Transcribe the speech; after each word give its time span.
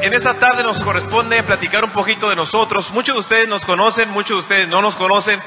en 0.00 0.14
esta 0.14 0.34
tarde 0.34 0.62
nos 0.62 0.82
corresponde 0.82 1.42
platicar 1.42 1.84
un 1.84 1.90
poquito 1.90 2.30
de 2.30 2.36
nosotros. 2.36 2.92
Muchos 2.92 3.14
de 3.14 3.20
ustedes 3.20 3.48
nos 3.48 3.64
conocen, 3.64 4.08
muchos 4.10 4.36
de 4.36 4.40
ustedes 4.40 4.68
no 4.68 4.80
nos 4.80 4.96
conocen. 4.96 5.38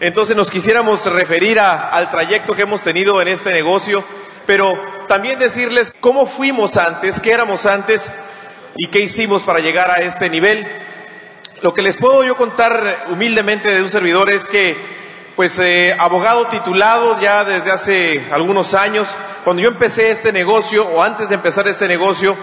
Entonces 0.00 0.36
nos 0.36 0.50
quisiéramos 0.50 1.04
referir 1.06 1.60
al 1.60 2.10
trayecto 2.10 2.54
que 2.54 2.62
hemos 2.62 2.80
tenido 2.80 3.20
en 3.20 3.28
este 3.28 3.52
negocio, 3.52 4.02
pero 4.46 4.72
también 5.08 5.38
decirles 5.38 5.92
cómo 6.00 6.26
fuimos 6.26 6.78
antes, 6.78 7.20
qué 7.20 7.32
éramos 7.32 7.66
antes 7.66 8.10
y 8.76 8.88
qué 8.88 9.00
hicimos 9.00 9.42
para 9.42 9.58
llegar 9.60 9.90
a 9.90 9.96
este 9.96 10.30
nivel. 10.30 10.66
Lo 11.60 11.74
que 11.74 11.82
les 11.82 11.96
puedo 11.98 12.24
yo 12.24 12.36
contar 12.36 13.08
humildemente 13.10 13.74
de 13.74 13.82
un 13.82 13.90
servidor 13.90 14.30
es 14.30 14.48
que, 14.48 14.76
pues, 15.36 15.58
eh, 15.58 15.94
abogado 15.98 16.46
titulado 16.46 17.20
ya 17.20 17.44
desde 17.44 17.70
hace 17.70 18.26
algunos 18.32 18.72
años, 18.72 19.14
cuando 19.44 19.62
yo 19.62 19.68
empecé 19.68 20.10
este 20.10 20.32
negocio 20.32 20.86
o 20.86 21.02
antes 21.02 21.28
de 21.28 21.34
empezar 21.34 21.68
este 21.68 21.86
negocio, 21.86 22.34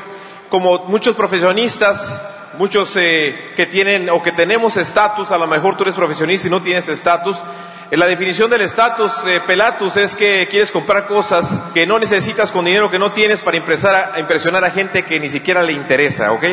como 0.49 0.85
muchos 0.85 1.15
profesionistas, 1.15 2.21
muchos 2.57 2.95
eh, 2.95 3.53
que 3.55 3.65
tienen 3.65 4.09
o 4.09 4.21
que 4.21 4.31
tenemos 4.31 4.77
estatus, 4.77 5.31
a 5.31 5.37
lo 5.37 5.47
mejor 5.47 5.77
tú 5.77 5.83
eres 5.83 5.95
profesionista 5.95 6.47
y 6.47 6.51
no 6.51 6.61
tienes 6.61 6.89
estatus, 6.89 7.43
la 7.91 8.05
definición 8.07 8.49
del 8.49 8.61
estatus, 8.61 9.13
eh, 9.27 9.39
Pelatus, 9.47 9.95
es 9.95 10.13
que 10.13 10.45
quieres 10.49 10.73
comprar 10.73 11.07
cosas 11.07 11.61
que 11.73 11.87
no 11.87 11.99
necesitas 11.99 12.51
con 12.51 12.65
dinero 12.65 12.91
que 12.91 12.99
no 12.99 13.13
tienes 13.13 13.41
para 13.41 13.57
a, 13.57 14.19
impresionar 14.19 14.65
a 14.65 14.71
gente 14.71 15.05
que 15.05 15.21
ni 15.21 15.29
siquiera 15.29 15.63
le 15.63 15.71
interesa, 15.71 16.33
¿ok? 16.33 16.43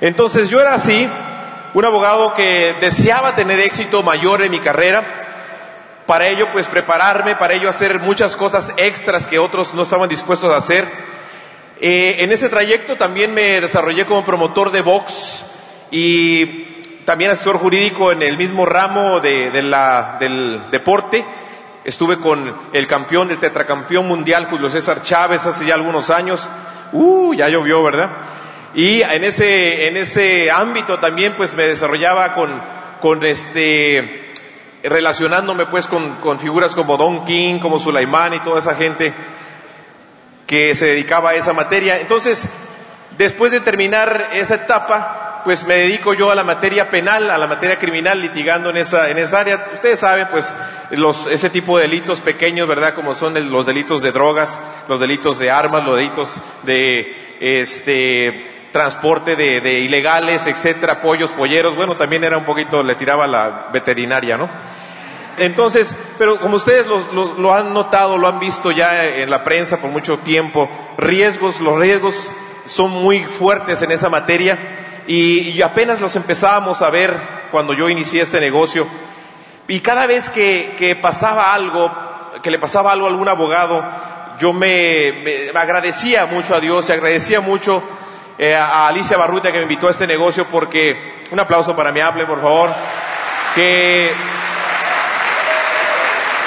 Entonces 0.00 0.48
yo 0.48 0.60
era 0.60 0.74
así, 0.74 1.08
un 1.74 1.84
abogado 1.84 2.34
que 2.34 2.76
deseaba 2.80 3.34
tener 3.34 3.58
éxito 3.58 4.04
mayor 4.04 4.42
en 4.42 4.52
mi 4.52 4.60
carrera, 4.60 6.04
para 6.06 6.28
ello 6.28 6.46
pues 6.52 6.68
prepararme, 6.68 7.34
para 7.34 7.54
ello 7.54 7.68
hacer 7.68 7.98
muchas 7.98 8.36
cosas 8.36 8.72
extras 8.76 9.26
que 9.26 9.40
otros 9.40 9.74
no 9.74 9.82
estaban 9.82 10.08
dispuestos 10.08 10.52
a 10.52 10.58
hacer. 10.58 10.86
Eh, 11.82 12.22
en 12.22 12.30
ese 12.30 12.50
trayecto 12.50 12.96
también 12.96 13.32
me 13.32 13.58
desarrollé 13.60 14.04
como 14.04 14.22
promotor 14.22 14.70
de 14.70 14.82
box 14.82 15.46
y 15.90 16.44
también 17.06 17.30
asesor 17.30 17.56
jurídico 17.56 18.12
en 18.12 18.22
el 18.22 18.36
mismo 18.36 18.66
ramo 18.66 19.20
de, 19.20 19.50
del 19.50 20.60
deporte. 20.70 21.24
Estuve 21.82 22.18
con 22.18 22.54
el 22.74 22.86
campeón, 22.86 23.30
el 23.30 23.38
tetracampeón 23.38 24.06
mundial, 24.06 24.46
Julio 24.50 24.68
César 24.68 25.02
Chávez, 25.02 25.46
hace 25.46 25.64
ya 25.64 25.74
algunos 25.74 26.10
años. 26.10 26.46
Uh, 26.92 27.32
ya 27.32 27.48
llovió, 27.48 27.82
¿verdad? 27.82 28.10
Y 28.74 29.00
en 29.00 29.24
ese, 29.24 29.88
en 29.88 29.96
ese 29.96 30.50
ámbito 30.50 30.98
también 30.98 31.32
pues 31.32 31.54
me 31.54 31.62
desarrollaba 31.62 32.34
con, 32.34 32.50
con 33.00 33.24
este, 33.24 34.34
relacionándome 34.82 35.64
pues 35.64 35.86
con, 35.86 36.16
con 36.16 36.38
figuras 36.38 36.74
como 36.74 36.98
Don 36.98 37.24
King, 37.24 37.58
como 37.58 37.78
Sulaimán 37.78 38.34
y 38.34 38.40
toda 38.40 38.58
esa 38.58 38.74
gente 38.74 39.14
que 40.50 40.74
se 40.74 40.86
dedicaba 40.86 41.30
a 41.30 41.34
esa 41.36 41.52
materia. 41.52 42.00
Entonces, 42.00 42.48
después 43.16 43.52
de 43.52 43.60
terminar 43.60 44.30
esa 44.32 44.56
etapa, 44.56 45.42
pues 45.44 45.64
me 45.64 45.76
dedico 45.76 46.12
yo 46.12 46.32
a 46.32 46.34
la 46.34 46.42
materia 46.42 46.90
penal, 46.90 47.30
a 47.30 47.38
la 47.38 47.46
materia 47.46 47.78
criminal, 47.78 48.20
litigando 48.20 48.70
en 48.70 48.78
esa, 48.78 49.10
en 49.10 49.18
esa 49.18 49.38
área. 49.38 49.64
Ustedes 49.72 50.00
saben, 50.00 50.26
pues, 50.28 50.52
los, 50.90 51.28
ese 51.28 51.50
tipo 51.50 51.78
de 51.78 51.84
delitos 51.84 52.20
pequeños, 52.20 52.66
¿verdad? 52.66 52.94
Como 52.94 53.14
son 53.14 53.52
los 53.52 53.64
delitos 53.64 54.02
de 54.02 54.10
drogas, 54.10 54.58
los 54.88 54.98
delitos 54.98 55.38
de 55.38 55.52
armas, 55.52 55.84
los 55.84 55.94
delitos 55.94 56.40
de, 56.64 57.36
este, 57.38 58.68
transporte 58.72 59.36
de, 59.36 59.60
de 59.60 59.78
ilegales, 59.78 60.48
etcétera, 60.48 61.00
pollos, 61.00 61.30
polleros. 61.30 61.76
Bueno, 61.76 61.96
también 61.96 62.24
era 62.24 62.36
un 62.36 62.44
poquito, 62.44 62.82
le 62.82 62.96
tiraba 62.96 63.28
la 63.28 63.68
veterinaria, 63.72 64.36
¿no? 64.36 64.50
Entonces, 65.40 65.96
pero 66.18 66.38
como 66.38 66.56
ustedes 66.56 66.86
lo, 66.86 67.34
lo, 67.38 67.54
han 67.54 67.72
notado, 67.72 68.18
lo 68.18 68.28
han 68.28 68.38
visto 68.38 68.70
ya 68.70 69.06
en 69.06 69.30
la 69.30 69.42
prensa 69.42 69.78
por 69.78 69.90
mucho 69.90 70.18
tiempo, 70.18 70.68
riesgos, 70.98 71.60
los 71.60 71.78
riesgos 71.78 72.14
son 72.66 72.90
muy 72.90 73.24
fuertes 73.24 73.80
en 73.80 73.90
esa 73.90 74.10
materia 74.10 74.58
y, 75.06 75.60
apenas 75.62 76.00
los 76.00 76.14
empezábamos 76.14 76.82
a 76.82 76.90
ver 76.90 77.16
cuando 77.50 77.72
yo 77.72 77.88
inicié 77.88 78.22
este 78.22 78.38
negocio. 78.38 78.86
Y 79.66 79.80
cada 79.80 80.06
vez 80.06 80.28
que, 80.28 80.98
pasaba 81.00 81.54
algo, 81.54 81.90
que 82.42 82.50
le 82.50 82.58
pasaba 82.58 82.92
algo 82.92 83.06
a 83.06 83.08
algún 83.08 83.28
abogado, 83.28 83.82
yo 84.38 84.52
me, 84.52 85.50
agradecía 85.54 86.26
mucho 86.26 86.54
a 86.54 86.60
Dios 86.60 86.88
y 86.88 86.92
agradecía 86.92 87.40
mucho 87.40 87.82
eh, 88.38 88.54
a 88.54 88.88
Alicia 88.88 89.16
Barruta 89.16 89.50
que 89.50 89.58
me 89.58 89.64
invitó 89.64 89.88
a 89.88 89.90
este 89.90 90.06
negocio 90.06 90.46
porque, 90.50 91.24
un 91.30 91.40
aplauso 91.40 91.74
para 91.74 91.92
mi 91.92 92.00
hable, 92.00 92.26
por 92.26 92.40
favor, 92.40 92.70
que, 93.54 94.12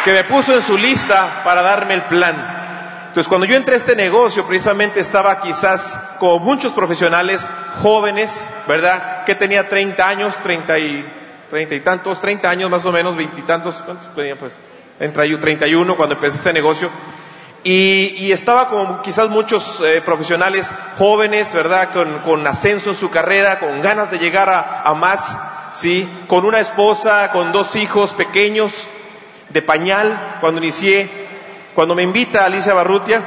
que 0.03 0.11
me 0.11 0.23
puso 0.25 0.53
en 0.53 0.61
su 0.61 0.77
lista 0.77 1.41
para 1.43 1.61
darme 1.61 1.93
el 1.93 2.01
plan. 2.03 2.61
Entonces, 3.07 3.29
cuando 3.29 3.45
yo 3.45 3.55
entré 3.55 3.75
a 3.75 3.77
este 3.77 3.95
negocio, 3.95 4.45
precisamente 4.45 4.99
estaba 4.99 5.39
quizás 5.39 6.15
como 6.19 6.39
muchos 6.39 6.73
profesionales 6.73 7.47
jóvenes, 7.81 8.49
¿verdad? 8.67 9.23
Que 9.25 9.35
tenía 9.35 9.69
30 9.69 10.07
años, 10.07 10.35
30 10.41 10.79
y, 10.79 11.13
30 11.49 11.75
y 11.75 11.79
tantos, 11.81 12.19
30 12.19 12.49
años 12.49 12.69
más 12.69 12.85
o 12.85 12.91
menos, 12.91 13.15
20 13.15 13.39
y 13.39 13.43
tantos, 13.43 13.83
¿cuántos 13.85 14.13
tenía 14.15 14.37
pues? 14.37 14.55
Entre 14.99 15.37
31 15.37 15.95
cuando 15.95 16.15
empecé 16.15 16.37
este 16.37 16.53
negocio. 16.53 16.89
Y, 17.63 18.15
y 18.17 18.31
estaba 18.31 18.67
como 18.67 19.01
quizás 19.03 19.29
muchos 19.29 19.79
eh, 19.85 20.01
profesionales 20.03 20.71
jóvenes, 20.97 21.53
¿verdad? 21.53 21.91
Con, 21.93 22.19
con, 22.19 22.45
ascenso 22.45 22.89
en 22.89 22.95
su 22.95 23.09
carrera, 23.09 23.59
con 23.59 23.81
ganas 23.81 24.11
de 24.11 24.19
llegar 24.19 24.49
a 24.49 24.93
más, 24.95 25.39
¿sí? 25.75 26.09
Con 26.27 26.45
una 26.45 26.59
esposa, 26.59 27.29
con 27.31 27.51
dos 27.51 27.75
hijos 27.75 28.11
pequeños, 28.13 28.87
de 29.49 29.61
pañal, 29.61 30.37
cuando 30.41 30.61
inicié 30.61 31.09
cuando 31.73 31.95
me 31.95 32.03
invita 32.03 32.45
Alicia 32.45 32.73
Barrutia 32.73 33.21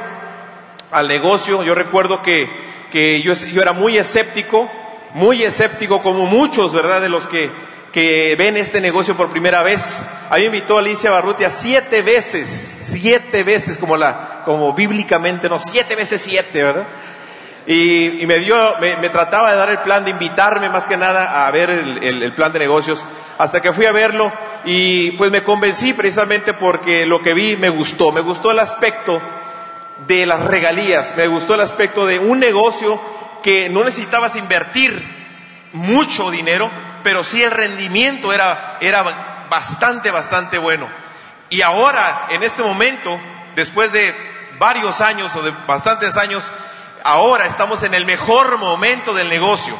al 0.91 1.07
negocio, 1.07 1.63
yo 1.63 1.75
recuerdo 1.75 2.21
que, 2.21 2.49
que 2.91 3.21
yo, 3.21 3.33
yo, 3.33 3.61
era 3.61 3.73
muy 3.73 3.97
escéptico, 3.97 4.71
muy 5.13 5.43
escéptico 5.43 6.01
como 6.01 6.25
muchos, 6.27 6.73
¿verdad? 6.73 7.01
De 7.01 7.09
los 7.09 7.27
que, 7.27 7.49
que 7.91 8.35
ven 8.37 8.55
este 8.55 8.79
negocio 8.79 9.17
por 9.17 9.29
primera 9.29 9.63
vez. 9.63 10.01
A 10.29 10.35
mí 10.35 10.41
me 10.41 10.45
invitó 10.57 10.77
Alicia 10.77 11.11
Barrutia 11.11 11.49
siete 11.49 12.01
veces, 12.01 12.47
siete 12.89 13.43
veces 13.43 13.77
como 13.77 13.97
la, 13.97 14.43
como 14.45 14.73
bíblicamente, 14.73 15.49
no, 15.49 15.59
siete 15.59 15.95
veces 15.95 16.21
siete, 16.21 16.63
¿verdad? 16.63 16.87
Y, 17.65 18.21
y 18.21 18.25
me 18.27 18.37
dio, 18.39 18.55
me, 18.79 18.95
me, 18.95 19.09
trataba 19.09 19.51
de 19.51 19.57
dar 19.57 19.69
el 19.69 19.79
plan, 19.79 20.05
de 20.05 20.11
invitarme 20.11 20.69
más 20.69 20.87
que 20.87 20.95
nada 20.95 21.45
a 21.45 21.51
ver 21.51 21.69
el, 21.69 22.01
el, 22.01 22.23
el 22.23 22.33
plan 22.33 22.53
de 22.53 22.59
negocios, 22.59 23.05
hasta 23.37 23.61
que 23.61 23.73
fui 23.73 23.85
a 23.85 23.91
verlo 23.91 24.31
y 24.69 25.11
pues 25.11 25.31
me 25.31 25.43
convencí 25.43 25.93
precisamente 25.93 26.53
porque 26.53 27.05
lo 27.05 27.21
que 27.21 27.33
vi 27.33 27.55
me 27.55 27.69
gustó, 27.69 28.11
me 28.11 28.19
gustó 28.19 28.51
el 28.51 28.59
aspecto 28.59 29.21
de 30.05 30.25
las 30.25 30.41
regalías, 30.41 31.13
me 31.15 31.25
gustó 31.27 31.55
el 31.55 31.61
aspecto 31.61 32.05
de 32.05 32.19
un 32.19 32.41
negocio 32.41 32.99
que 33.41 33.69
no 33.69 33.85
necesitabas 33.85 34.35
invertir 34.35 35.01
mucho 35.71 36.29
dinero, 36.31 36.69
pero 37.01 37.23
sí 37.23 37.41
el 37.41 37.51
rendimiento 37.51 38.33
era, 38.33 38.77
era 38.81 39.47
bastante, 39.49 40.11
bastante 40.11 40.57
bueno. 40.57 40.89
Y 41.49 41.61
ahora, 41.61 42.25
en 42.31 42.43
este 42.43 42.61
momento, 42.61 43.17
después 43.55 43.93
de 43.93 44.13
varios 44.59 44.99
años 44.99 45.33
o 45.37 45.43
de 45.43 45.53
bastantes 45.65 46.17
años, 46.17 46.43
ahora 47.05 47.45
estamos 47.45 47.83
en 47.83 47.93
el 47.93 48.05
mejor 48.05 48.57
momento 48.57 49.13
del 49.13 49.29
negocio 49.29 49.77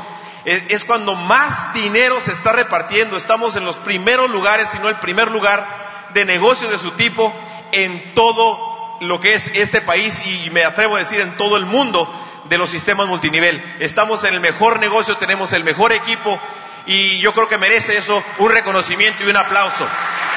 es, 0.47 0.85
cuando 0.85 1.13
más 1.13 1.73
dinero 1.73 2.21
se 2.23 2.31
está 2.31 2.53
repartiendo. 2.53 3.17
Estamos 3.17 3.57
en 3.57 3.65
los 3.65 3.77
primeros 3.79 4.29
lugares, 4.29 4.69
si 4.69 4.79
no 4.79 4.87
el 4.87 4.95
primer 4.95 5.29
lugar 5.29 5.67
de 6.13 6.23
negocio 6.23 6.69
de 6.69 6.77
su 6.77 6.91
tipo 6.91 7.33
en 7.73 8.13
todo 8.13 8.97
lo 9.01 9.19
que 9.19 9.33
es 9.33 9.51
este 9.55 9.81
país 9.81 10.25
y 10.25 10.49
me 10.51 10.63
atrevo 10.63 10.95
a 10.95 10.99
decir 10.99 11.19
en 11.19 11.35
todo 11.35 11.57
el 11.57 11.65
mundo 11.65 12.09
de 12.45 12.57
los 12.57 12.69
sistemas 12.69 13.07
multinivel. 13.07 13.61
Estamos 13.79 14.23
en 14.23 14.35
el 14.35 14.39
mejor 14.39 14.79
negocio, 14.79 15.17
tenemos 15.17 15.51
el 15.51 15.65
mejor 15.65 15.91
equipo 15.91 16.39
y 16.85 17.19
yo 17.19 17.33
creo 17.33 17.49
que 17.49 17.57
merece 17.57 17.97
eso 17.97 18.23
un 18.37 18.49
reconocimiento 18.49 19.25
y 19.25 19.27
un 19.27 19.35
aplauso, 19.35 19.85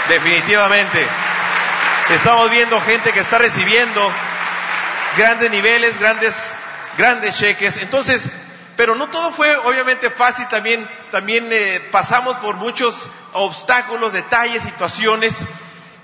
definitivamente. 0.08 1.06
Estamos 2.08 2.50
viendo 2.50 2.80
gente 2.80 3.12
que 3.12 3.20
está 3.20 3.38
recibiendo 3.38 4.12
grandes 5.16 5.52
niveles, 5.52 6.00
grandes, 6.00 6.52
grandes 6.98 7.38
cheques. 7.38 7.76
Entonces, 7.76 8.28
pero 8.80 8.94
no 8.94 9.10
todo 9.10 9.30
fue 9.30 9.54
obviamente 9.58 10.08
fácil, 10.08 10.48
también, 10.48 10.88
también 11.10 11.46
eh, 11.50 11.86
pasamos 11.92 12.38
por 12.38 12.56
muchos 12.56 12.96
obstáculos, 13.34 14.14
detalles, 14.14 14.62
situaciones 14.62 15.44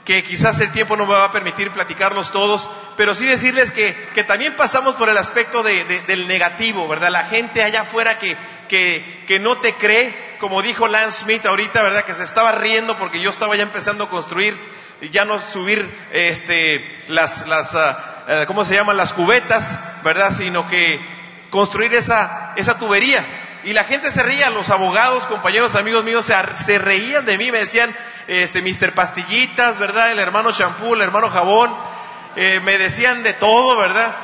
que 0.04 0.22
quizás 0.22 0.60
el 0.60 0.70
tiempo 0.72 0.94
no 0.94 1.06
me 1.06 1.14
va 1.14 1.24
a 1.24 1.32
permitir 1.32 1.70
platicarlos 1.70 2.32
todos, 2.32 2.68
pero 2.98 3.14
sí 3.14 3.24
decirles 3.24 3.72
que, 3.72 3.96
que 4.14 4.24
también 4.24 4.52
pasamos 4.56 4.94
por 4.96 5.08
el 5.08 5.16
aspecto 5.16 5.62
de, 5.62 5.84
del 6.06 6.28
negativo, 6.28 6.86
¿verdad? 6.86 7.08
La 7.08 7.24
gente 7.24 7.62
allá 7.62 7.80
afuera 7.80 8.18
que, 8.18 8.36
que, 8.68 9.24
que, 9.26 9.38
no 9.38 9.56
te 9.56 9.72
cree, 9.72 10.36
como 10.38 10.60
dijo 10.60 10.86
Lance 10.86 11.24
Smith 11.24 11.46
ahorita, 11.46 11.82
¿verdad? 11.82 12.04
Que 12.04 12.12
se 12.12 12.24
estaba 12.24 12.52
riendo 12.52 12.98
porque 12.98 13.22
yo 13.22 13.30
estaba 13.30 13.56
ya 13.56 13.62
empezando 13.62 14.04
a 14.04 14.10
construir, 14.10 14.54
ya 15.12 15.24
no 15.24 15.40
subir 15.40 15.90
este, 16.12 16.84
las, 17.08 17.46
las 17.46 17.74
uh, 17.74 18.44
¿cómo 18.46 18.66
se 18.66 18.74
llaman? 18.74 18.98
Las 18.98 19.14
cubetas, 19.14 19.78
¿verdad? 20.04 20.30
Sino 20.30 20.68
que 20.68 21.00
construir 21.50 21.94
esa, 21.94 22.45
esa 22.56 22.78
tubería. 22.78 23.24
Y 23.64 23.72
la 23.72 23.84
gente 23.84 24.12
se 24.12 24.22
reía, 24.22 24.50
los 24.50 24.70
abogados, 24.70 25.26
compañeros, 25.26 25.74
amigos 25.74 26.04
míos, 26.04 26.24
se, 26.24 26.78
reían 26.78 27.24
de 27.24 27.36
mí, 27.36 27.50
me 27.50 27.58
decían, 27.58 27.94
este, 28.28 28.62
Mister 28.62 28.94
Pastillitas, 28.94 29.78
¿verdad? 29.78 30.12
El 30.12 30.18
hermano 30.18 30.52
champú, 30.52 30.94
el 30.94 31.02
hermano 31.02 31.30
jabón, 31.30 31.74
eh, 32.36 32.60
me 32.64 32.78
decían 32.78 33.22
de 33.22 33.32
todo, 33.32 33.76
¿verdad? 33.76 34.14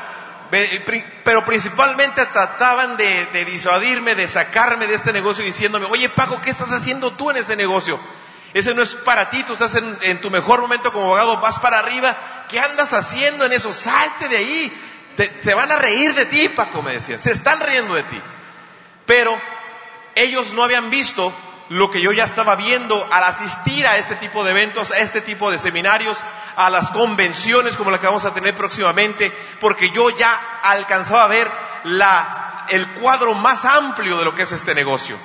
pero 1.24 1.44
principalmente 1.46 2.26
trataban 2.26 2.98
de, 2.98 3.44
disuadirme, 3.46 4.14
de 4.14 4.28
sacarme 4.28 4.86
de 4.86 4.94
este 4.94 5.12
negocio 5.12 5.42
diciéndome, 5.42 5.86
oye 5.86 6.10
Paco, 6.10 6.42
¿qué 6.42 6.50
estás 6.50 6.70
haciendo 6.72 7.12
tú 7.12 7.30
en 7.30 7.38
ese 7.38 7.56
negocio? 7.56 7.98
Ese 8.52 8.74
no 8.74 8.82
es 8.82 8.94
para 8.94 9.30
ti, 9.30 9.42
tú 9.44 9.54
estás 9.54 9.74
en, 10.02 10.20
tu 10.20 10.30
mejor 10.30 10.60
momento 10.60 10.92
como 10.92 11.06
abogado, 11.06 11.40
vas 11.40 11.58
para 11.58 11.78
arriba, 11.78 12.14
¿qué 12.50 12.60
andas 12.60 12.92
haciendo 12.92 13.46
en 13.46 13.52
eso? 13.54 13.72
Salte 13.72 14.28
de 14.28 14.36
ahí, 14.36 14.72
se 15.16 15.54
van 15.54 15.70
a 15.70 15.76
reír 15.76 16.14
de 16.14 16.26
ti, 16.26 16.48
Paco, 16.48 16.82
me 16.82 16.92
decían, 16.92 17.20
se 17.20 17.32
están 17.32 17.60
riendo 17.60 17.94
de 17.94 18.02
ti. 18.04 18.20
Pero 19.06 19.38
ellos 20.14 20.52
no 20.52 20.64
habían 20.64 20.90
visto 20.90 21.32
lo 21.68 21.90
que 21.90 22.02
yo 22.02 22.12
ya 22.12 22.24
estaba 22.24 22.54
viendo 22.54 23.08
al 23.10 23.24
asistir 23.24 23.86
a 23.86 23.96
este 23.96 24.16
tipo 24.16 24.44
de 24.44 24.50
eventos, 24.50 24.90
a 24.90 24.98
este 24.98 25.20
tipo 25.20 25.50
de 25.50 25.58
seminarios, 25.58 26.22
a 26.56 26.70
las 26.70 26.90
convenciones 26.90 27.76
como 27.76 27.90
la 27.90 27.98
que 27.98 28.06
vamos 28.06 28.24
a 28.24 28.34
tener 28.34 28.54
próximamente, 28.54 29.32
porque 29.60 29.90
yo 29.90 30.10
ya 30.10 30.38
alcanzaba 30.62 31.24
a 31.24 31.28
ver 31.28 31.50
la, 31.84 32.66
el 32.68 32.86
cuadro 32.88 33.34
más 33.34 33.64
amplio 33.64 34.18
de 34.18 34.24
lo 34.24 34.34
que 34.34 34.42
es 34.42 34.52
este 34.52 34.74
negocio. 34.74 35.16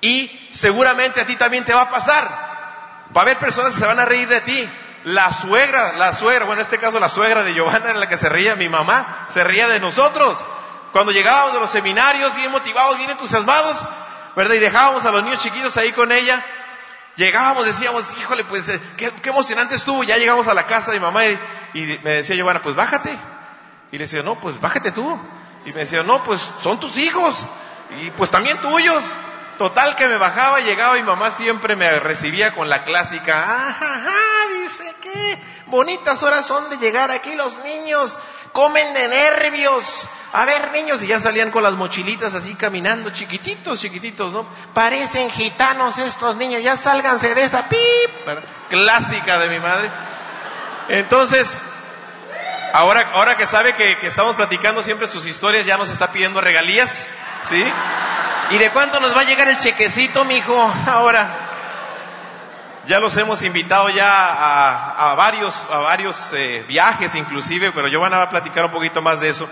Y 0.00 0.30
seguramente 0.52 1.20
a 1.20 1.26
ti 1.26 1.36
también 1.36 1.64
te 1.64 1.74
va 1.74 1.82
a 1.82 1.90
pasar. 1.90 2.28
Va 3.16 3.20
a 3.20 3.24
haber 3.24 3.38
personas 3.38 3.74
que 3.74 3.80
se 3.80 3.86
van 3.86 3.98
a 3.98 4.04
reír 4.04 4.28
de 4.28 4.40
ti. 4.40 4.68
La 5.04 5.32
suegra, 5.32 5.94
la 5.94 6.12
suegra, 6.12 6.44
bueno, 6.44 6.60
en 6.60 6.66
este 6.66 6.78
caso 6.78 7.00
la 7.00 7.08
suegra 7.08 7.42
de 7.42 7.54
Giovanna 7.54 7.90
era 7.90 7.98
la 7.98 8.08
que 8.08 8.18
se 8.18 8.28
reía, 8.28 8.54
mi 8.56 8.68
mamá 8.68 9.26
se 9.32 9.42
reía 9.42 9.66
de 9.68 9.80
nosotros. 9.80 10.44
Cuando 10.92 11.12
llegábamos 11.12 11.54
de 11.54 11.60
los 11.60 11.70
seminarios, 11.70 12.34
bien 12.34 12.50
motivados, 12.50 12.98
bien 12.98 13.10
entusiasmados, 13.10 13.78
¿verdad? 14.36 14.54
Y 14.54 14.58
dejábamos 14.58 15.04
a 15.04 15.12
los 15.12 15.22
niños 15.22 15.38
chiquitos 15.38 15.76
ahí 15.76 15.92
con 15.92 16.12
ella. 16.12 16.44
Llegábamos, 17.16 17.66
decíamos, 17.66 18.18
híjole, 18.18 18.44
pues 18.44 18.68
eh, 18.68 18.80
qué, 18.96 19.12
emocionante 19.24 19.74
estuvo. 19.74 20.04
Ya 20.04 20.16
llegamos 20.16 20.48
a 20.48 20.54
la 20.54 20.66
casa 20.66 20.90
de 20.90 20.98
mi 20.98 21.04
mamá 21.04 21.24
y, 21.26 21.38
me 22.02 22.10
decía 22.10 22.36
Giovanna, 22.36 22.60
pues 22.60 22.74
bájate. 22.74 23.10
Y 23.92 23.98
le 23.98 24.04
decía, 24.04 24.22
no, 24.22 24.34
pues 24.36 24.60
bájate 24.60 24.90
tú. 24.90 25.18
Y 25.64 25.72
me 25.72 25.80
decía, 25.80 26.02
no, 26.02 26.22
pues 26.24 26.40
son 26.62 26.78
tus 26.80 26.96
hijos. 26.98 27.46
Y 28.00 28.10
pues 28.10 28.30
también 28.30 28.58
tuyos. 28.60 29.02
Total 29.58 29.94
que 29.94 30.08
me 30.08 30.16
bajaba, 30.16 30.60
llegaba 30.60 30.96
y 30.96 31.02
mamá 31.02 31.30
siempre 31.32 31.76
me 31.76 32.00
recibía 32.00 32.54
con 32.54 32.70
la 32.70 32.82
clásica, 32.82 33.68
ajá, 33.68 33.94
dice 33.94 34.39
bonitas 35.66 36.22
horas 36.22 36.46
son 36.46 36.68
de 36.70 36.78
llegar 36.78 37.10
aquí 37.10 37.34
los 37.34 37.58
niños, 37.60 38.18
comen 38.52 38.92
de 38.92 39.08
nervios, 39.08 40.08
a 40.32 40.44
ver, 40.44 40.70
niños, 40.72 41.02
y 41.02 41.06
ya 41.06 41.20
salían 41.20 41.50
con 41.50 41.62
las 41.62 41.74
mochilitas 41.74 42.34
así 42.34 42.54
caminando, 42.54 43.10
chiquititos, 43.10 43.80
chiquititos, 43.80 44.32
¿no? 44.32 44.46
Parecen 44.74 45.30
gitanos 45.30 45.98
estos 45.98 46.36
niños, 46.36 46.62
ya 46.62 46.76
sálganse 46.76 47.34
de 47.34 47.44
esa 47.44 47.68
pip, 47.68 47.80
clásica 48.68 49.38
de 49.38 49.48
mi 49.48 49.58
madre. 49.58 49.90
Entonces, 50.88 51.56
ahora, 52.72 53.10
ahora 53.14 53.36
que 53.36 53.46
sabe 53.46 53.74
que, 53.74 53.98
que 54.00 54.08
estamos 54.08 54.36
platicando 54.36 54.82
siempre 54.82 55.08
sus 55.08 55.26
historias, 55.26 55.66
ya 55.66 55.76
nos 55.76 55.88
está 55.88 56.12
pidiendo 56.12 56.40
regalías, 56.40 57.08
¿sí? 57.48 57.64
¿Y 58.50 58.58
de 58.58 58.70
cuánto 58.70 58.98
nos 59.00 59.16
va 59.16 59.20
a 59.20 59.24
llegar 59.24 59.48
el 59.48 59.58
chequecito, 59.58 60.24
mijo? 60.24 60.74
Ahora. 60.86 61.49
Ya 62.90 62.98
los 62.98 63.16
hemos 63.18 63.44
invitado 63.44 63.88
ya 63.90 64.10
a, 64.10 65.14
varios, 65.14 65.54
a 65.70 65.78
varios 65.78 66.32
eh, 66.32 66.64
viajes 66.66 67.14
inclusive, 67.14 67.70
pero 67.70 67.86
yo 67.86 68.00
van 68.00 68.12
a 68.14 68.28
platicar 68.28 68.64
un 68.64 68.72
poquito 68.72 69.00
más 69.00 69.20
de 69.20 69.28
eso. 69.28 69.48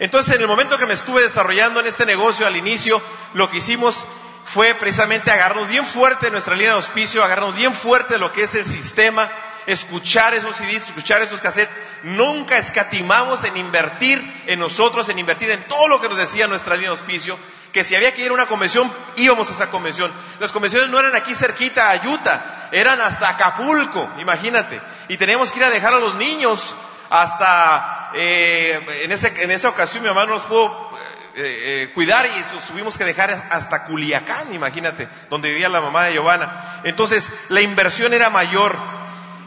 Entonces, 0.00 0.34
en 0.34 0.42
el 0.42 0.46
momento 0.46 0.76
que 0.76 0.84
me 0.84 0.92
estuve 0.92 1.22
desarrollando 1.22 1.80
en 1.80 1.86
este 1.86 2.04
negocio 2.04 2.46
al 2.46 2.56
inicio, 2.56 3.00
lo 3.32 3.48
que 3.48 3.56
hicimos 3.56 4.04
fue 4.44 4.74
precisamente 4.74 5.30
agarrarnos 5.30 5.68
bien 5.68 5.86
fuerte 5.86 6.30
nuestra 6.30 6.56
línea 6.56 6.72
de 6.72 6.76
auspicio, 6.76 7.24
agarrarnos 7.24 7.56
bien 7.56 7.72
fuerte 7.72 8.18
lo 8.18 8.30
que 8.32 8.42
es 8.42 8.54
el 8.54 8.66
sistema, 8.66 9.30
escuchar 9.64 10.34
esos 10.34 10.54
CDs, 10.54 10.90
escuchar 10.90 11.22
esos 11.22 11.40
cassettes. 11.40 11.74
Nunca 12.02 12.58
escatimamos 12.58 13.44
en 13.44 13.56
invertir 13.56 14.20
en 14.44 14.58
nosotros, 14.58 15.08
en 15.08 15.18
invertir 15.18 15.50
en 15.50 15.66
todo 15.68 15.88
lo 15.88 16.02
que 16.02 16.10
nos 16.10 16.18
decía 16.18 16.48
nuestra 16.48 16.74
línea 16.74 16.90
de 16.90 16.98
auspicio, 16.98 17.38
que 17.74 17.82
si 17.82 17.96
había 17.96 18.14
que 18.14 18.22
ir 18.22 18.30
a 18.30 18.34
una 18.34 18.46
convención, 18.46 18.90
íbamos 19.16 19.50
a 19.50 19.52
esa 19.52 19.68
convención. 19.68 20.12
Las 20.38 20.52
convenciones 20.52 20.88
no 20.90 21.00
eran 21.00 21.16
aquí 21.16 21.34
cerquita 21.34 21.90
a 21.90 21.96
Utah, 22.08 22.68
eran 22.70 23.00
hasta 23.00 23.30
Acapulco, 23.30 24.08
imagínate. 24.20 24.80
Y 25.08 25.16
teníamos 25.16 25.50
que 25.50 25.58
ir 25.58 25.64
a 25.64 25.70
dejar 25.70 25.92
a 25.92 25.98
los 25.98 26.14
niños 26.14 26.76
hasta, 27.10 28.12
eh, 28.14 28.80
en, 29.02 29.10
ese, 29.10 29.42
en 29.42 29.50
esa 29.50 29.70
ocasión 29.70 30.04
mi 30.04 30.08
mamá 30.08 30.24
nos 30.24 30.42
pudo 30.42 30.96
eh, 31.34 31.42
eh, 31.82 31.90
cuidar 31.94 32.24
y 32.26 32.62
tuvimos 32.68 32.96
que 32.96 33.04
dejar 33.04 33.32
hasta 33.50 33.86
Culiacán, 33.86 34.54
imagínate, 34.54 35.08
donde 35.28 35.48
vivía 35.48 35.68
la 35.68 35.80
mamá 35.80 36.04
de 36.04 36.12
Giovanna. 36.12 36.80
Entonces, 36.84 37.28
la 37.48 37.60
inversión 37.60 38.14
era 38.14 38.30
mayor. 38.30 38.76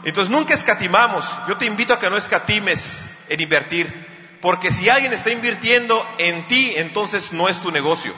Entonces, 0.04 0.30
nunca 0.30 0.52
escatimamos. 0.52 1.26
Yo 1.48 1.56
te 1.56 1.64
invito 1.64 1.94
a 1.94 1.98
que 1.98 2.10
no 2.10 2.18
escatimes 2.18 3.08
en 3.30 3.40
invertir. 3.40 4.17
Porque 4.40 4.70
si 4.70 4.88
alguien 4.88 5.12
está 5.12 5.30
invirtiendo 5.30 6.06
en 6.18 6.46
ti, 6.46 6.74
entonces 6.76 7.32
no 7.32 7.48
es 7.48 7.60
tu 7.60 7.70
negocio. 7.72 8.12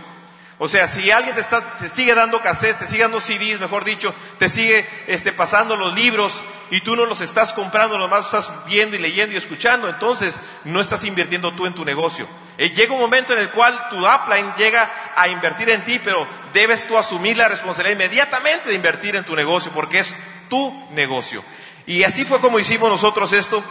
O 0.62 0.68
sea, 0.68 0.88
si 0.88 1.10
alguien 1.10 1.34
te, 1.34 1.40
está, 1.40 1.78
te 1.78 1.88
sigue 1.88 2.14
dando 2.14 2.42
cassettes, 2.42 2.80
te 2.80 2.86
sigue 2.86 3.04
dando 3.04 3.22
CDs, 3.22 3.58
mejor 3.60 3.82
dicho, 3.82 4.14
te 4.38 4.50
sigue 4.50 4.86
este, 5.06 5.32
pasando 5.32 5.74
los 5.74 5.94
libros 5.94 6.38
y 6.70 6.82
tú 6.82 6.96
no 6.96 7.06
los 7.06 7.22
estás 7.22 7.54
comprando, 7.54 7.96
nomás 7.96 8.26
estás 8.26 8.50
viendo 8.66 8.94
y 8.94 8.98
leyendo 8.98 9.34
y 9.34 9.38
escuchando, 9.38 9.88
entonces 9.88 10.38
no 10.64 10.82
estás 10.82 11.04
invirtiendo 11.04 11.54
tú 11.54 11.64
en 11.64 11.74
tu 11.74 11.86
negocio. 11.86 12.28
Eh, 12.58 12.74
llega 12.74 12.92
un 12.92 13.00
momento 13.00 13.32
en 13.32 13.38
el 13.38 13.48
cual 13.48 13.74
tu 13.88 14.06
upline 14.06 14.52
llega 14.58 14.90
a 15.16 15.28
invertir 15.28 15.70
en 15.70 15.82
ti, 15.86 15.98
pero 15.98 16.26
debes 16.52 16.86
tú 16.86 16.98
asumir 16.98 17.38
la 17.38 17.48
responsabilidad 17.48 17.96
inmediatamente 17.96 18.68
de 18.68 18.74
invertir 18.74 19.16
en 19.16 19.24
tu 19.24 19.34
negocio 19.34 19.72
porque 19.72 20.00
es 20.00 20.14
tu 20.50 20.88
negocio. 20.90 21.42
Y 21.86 22.04
así 22.04 22.26
fue 22.26 22.38
como 22.38 22.58
hicimos 22.58 22.90
nosotros 22.90 23.32
esto. 23.32 23.64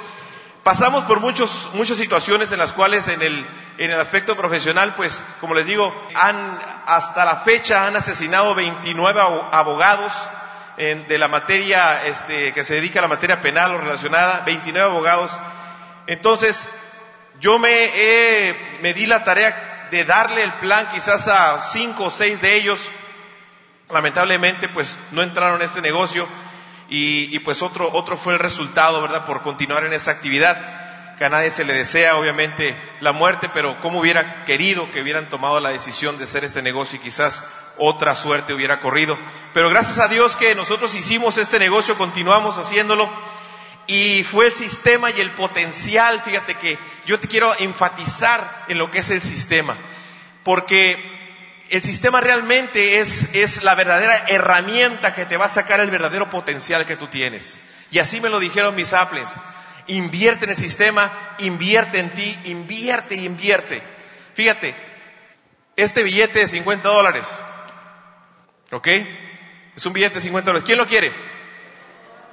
Pasamos 0.70 1.04
por 1.06 1.20
muchos, 1.20 1.72
muchas 1.74 1.98
situaciones 1.98 2.52
en 2.52 2.60
las 2.60 2.74
cuales 2.74 3.08
en 3.08 3.24
el, 3.24 3.44
en 3.80 3.90
el 3.90 4.00
aspecto 4.00 4.38
profesional, 4.38 4.94
pues, 4.94 5.20
como 5.42 5.56
les 5.56 5.66
digo, 5.66 5.92
han, 6.14 6.60
hasta 6.86 7.26
la 7.26 7.38
fecha 7.38 7.88
han 7.88 7.96
asesinado 7.96 8.54
29 8.54 9.20
abogados 9.52 10.14
de 10.78 11.18
la 11.18 11.28
materia, 11.28 12.06
este, 12.06 12.54
que 12.54 12.64
se 12.64 12.76
dedica 12.76 13.00
a 13.00 13.02
la 13.02 13.08
materia 13.08 13.42
penal 13.42 13.74
o 13.74 13.80
relacionada, 13.80 14.42
29 14.46 14.92
abogados. 14.92 15.32
Entonces, 16.06 16.68
yo 17.40 17.58
me, 17.58 18.56
me 18.84 18.94
di 18.94 19.08
la 19.08 19.24
tarea 19.24 19.88
de 19.90 20.06
darle 20.06 20.44
el 20.44 20.54
plan 20.54 20.88
quizás 20.94 21.28
a 21.30 21.62
cinco 21.62 22.06
o 22.06 22.12
seis 22.12 22.42
de 22.42 22.54
ellos. 22.54 22.92
Lamentablemente, 23.90 24.70
pues, 24.70 25.00
no 25.10 25.24
entraron 25.24 25.56
en 25.56 25.66
este 25.66 25.82
negocio 25.82 26.28
y, 26.90 27.38
pues 27.40 27.62
otro, 27.62 27.90
otro 27.94 28.18
fue 28.18 28.34
el 28.34 28.40
resultado, 28.40 29.02
¿verdad? 29.02 29.26
Por 29.26 29.42
continuar 29.42 29.86
en 29.86 29.94
esa 29.94 30.12
actividad, 30.12 31.16
que 31.18 31.26
a 31.26 31.30
nadie 31.30 31.52
se 31.52 31.66
le 31.66 31.74
desea, 31.74 32.16
obviamente, 32.16 32.76
la 33.02 33.12
muerte, 33.12 33.50
pero 33.54 33.80
cómo 33.82 34.00
hubiera 34.00 34.46
querido 34.46 34.90
que 34.92 35.02
hubieran 35.02 35.30
tomado 35.30 35.60
la 35.60 35.70
decisión 35.70 36.18
de 36.18 36.24
hacer 36.24 36.46
este 36.46 36.62
negocio 36.62 36.98
y 36.98 37.04
quizás 37.04 37.46
otra 37.78 38.16
suerte 38.16 38.54
hubiera 38.54 38.80
corrido. 38.80 39.18
Pero 39.54 39.70
gracias 39.70 40.00
a 40.00 40.08
Dios 40.08 40.36
que 40.36 40.56
nosotros 40.56 40.96
hicimos 40.96 41.38
este 41.38 41.60
negocio, 41.60 41.98
continuamos 41.98 42.58
haciéndolo. 42.58 43.10
Y 43.86 44.24
fue 44.24 44.46
el 44.46 44.54
sistema 44.54 45.10
y 45.10 45.20
el 45.20 45.32
potencial, 45.32 46.22
fíjate 46.22 46.56
que 46.56 46.78
yo 47.06 47.20
te 47.20 47.28
quiero 47.28 47.52
enfatizar 47.60 48.66
en 48.68 48.78
lo 48.78 48.92
que 48.92 49.00
es 49.00 49.10
el 49.10 49.22
sistema, 49.22 49.76
porque 50.44 51.19
el 51.70 51.84
sistema 51.84 52.20
realmente 52.22 53.00
es, 53.00 53.34
es 53.34 53.64
la 53.64 53.76
verdadera 53.76 54.16
herramienta 54.28 55.14
que 55.14 55.26
te 55.26 55.38
va 55.38 55.46
a 55.46 55.50
sacar 55.50 55.80
el 55.80 55.92
verdadero 55.92 56.30
potencial 56.30 56.86
que 56.86 56.96
tú 56.96 57.08
tienes. 57.08 57.60
Y 57.92 58.00
así 58.00 58.22
me 58.22 58.30
lo 58.30 58.40
dijeron 58.40 58.76
mis 58.76 58.94
apples. 58.94 59.36
Invierte 59.88 60.46
en 60.46 60.52
el 60.52 60.58
sistema, 60.58 61.12
invierte 61.40 62.00
en 62.00 62.10
ti, 62.12 62.38
invierte 62.46 63.16
invierte. 63.16 63.82
Fíjate, 64.34 64.76
este 65.76 66.04
billete 66.04 66.40
de 66.40 66.48
50 66.48 66.88
dólares, 66.90 67.26
¿ok? 68.72 68.88
Es 69.76 69.86
un 69.86 69.94
billete 69.94 70.16
de 70.16 70.22
50 70.22 70.50
dólares. 70.50 70.66
¿Quién 70.66 70.78
lo 70.78 70.88
quiere? 70.88 71.12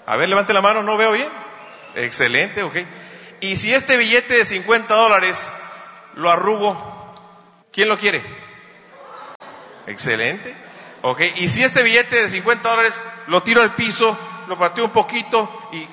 A 0.06 0.16
ver, 0.16 0.28
levante 0.28 0.52
la 0.52 0.60
mano, 0.60 0.82
no 0.82 0.96
veo 0.96 1.12
bien. 1.12 1.28
Excelente, 1.94 2.62
ok. 2.62 2.76
Y 3.40 3.56
si 3.56 3.72
este 3.72 3.96
billete 3.96 4.34
de 4.34 4.46
50 4.46 4.94
dólares 4.94 5.50
lo 6.14 6.30
arrugo, 6.30 7.66
¿quién 7.72 7.88
lo 7.88 7.98
quiere? 7.98 8.22
Excelente. 9.86 10.54
Ok, 11.02 11.20
y 11.36 11.48
si 11.48 11.62
este 11.62 11.82
billete 11.82 12.22
de 12.22 12.30
50 12.30 12.68
dólares 12.68 13.00
lo 13.28 13.42
tiro 13.42 13.62
al 13.62 13.74
piso, 13.74 14.18
lo 14.48 14.58
pateo 14.58 14.84
un 14.84 14.90
poquito 14.90 15.68
y... 15.72 15.86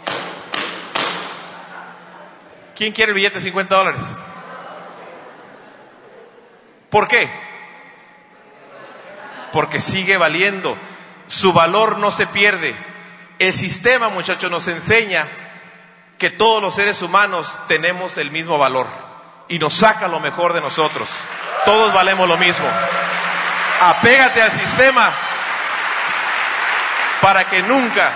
¿Quién 2.76 2.92
quiere 2.92 3.12
el 3.12 3.16
billete 3.16 3.36
de 3.36 3.42
50 3.42 3.76
dólares? 3.76 4.02
¿Por 6.90 7.08
qué? 7.08 7.30
Porque 9.52 9.80
sigue 9.80 10.18
valiendo. 10.18 10.76
Su 11.28 11.54
valor 11.54 12.00
no 12.00 12.10
se 12.10 12.26
pierde. 12.26 12.76
El 13.38 13.54
sistema, 13.54 14.10
muchachos, 14.10 14.50
nos 14.50 14.68
enseña 14.68 15.28
que 16.18 16.32
todos 16.32 16.64
los 16.64 16.74
seres 16.74 17.04
humanos 17.04 17.60
tenemos 17.68 18.18
el 18.18 18.32
mismo 18.32 18.58
valor 18.58 18.88
y 19.48 19.60
nos 19.60 19.76
saca 19.76 20.08
lo 20.08 20.20
mejor 20.20 20.54
de 20.54 20.62
nosotros. 20.62 21.08
Todos 21.66 21.94
valemos 21.94 22.28
lo 22.28 22.38
mismo 22.38 22.66
apégate 23.82 24.42
al 24.42 24.52
sistema 24.52 25.12
para 27.22 27.46
que 27.46 27.62
nunca, 27.64 28.12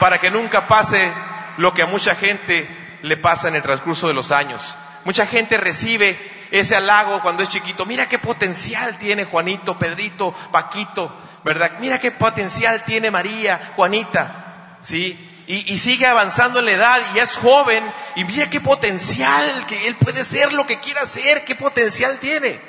para 0.00 0.18
que 0.18 0.30
nunca 0.30 0.66
pase 0.66 1.10
lo 1.56 1.72
que 1.74 1.82
a 1.82 1.86
mucha 1.86 2.14
gente 2.14 2.68
le 3.02 3.16
pasa 3.16 3.48
en 3.48 3.56
el 3.56 3.62
transcurso 3.62 4.08
de 4.08 4.14
los 4.14 4.32
años. 4.32 4.76
Mucha 5.04 5.26
gente 5.26 5.56
recibe 5.56 6.18
ese 6.50 6.76
halago 6.76 7.20
cuando 7.22 7.42
es 7.42 7.48
chiquito. 7.48 7.86
Mira 7.86 8.08
qué 8.08 8.18
potencial 8.18 8.96
tiene 8.98 9.24
Juanito, 9.24 9.78
Pedrito, 9.78 10.32
Paquito, 10.50 11.14
¿verdad? 11.44 11.72
Mira 11.80 11.98
qué 11.98 12.10
potencial 12.10 12.82
tiene 12.84 13.10
María, 13.10 13.72
Juanita, 13.76 14.78
¿sí? 14.82 15.24
Y, 15.46 15.78
sigue 15.78 16.04
avanzando 16.04 16.58
en 16.58 16.66
la 16.66 16.72
edad 16.72 17.00
y 17.14 17.20
es 17.20 17.36
joven 17.38 17.82
y 18.16 18.24
mira 18.24 18.50
qué 18.50 18.60
potencial, 18.60 19.64
que 19.66 19.86
él 19.86 19.94
puede 19.94 20.22
ser 20.26 20.52
lo 20.52 20.66
que 20.66 20.78
quiera 20.78 21.06
ser, 21.06 21.42
qué 21.44 21.54
potencial 21.54 22.18
tiene. 22.18 22.60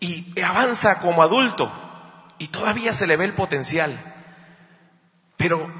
Y 0.00 0.40
avanza 0.40 1.00
como 1.00 1.22
adulto 1.22 1.70
y 2.38 2.48
todavía 2.48 2.94
se 2.94 3.06
le 3.06 3.16
ve 3.16 3.26
el 3.26 3.34
potencial. 3.34 3.96
Pero 5.36 5.70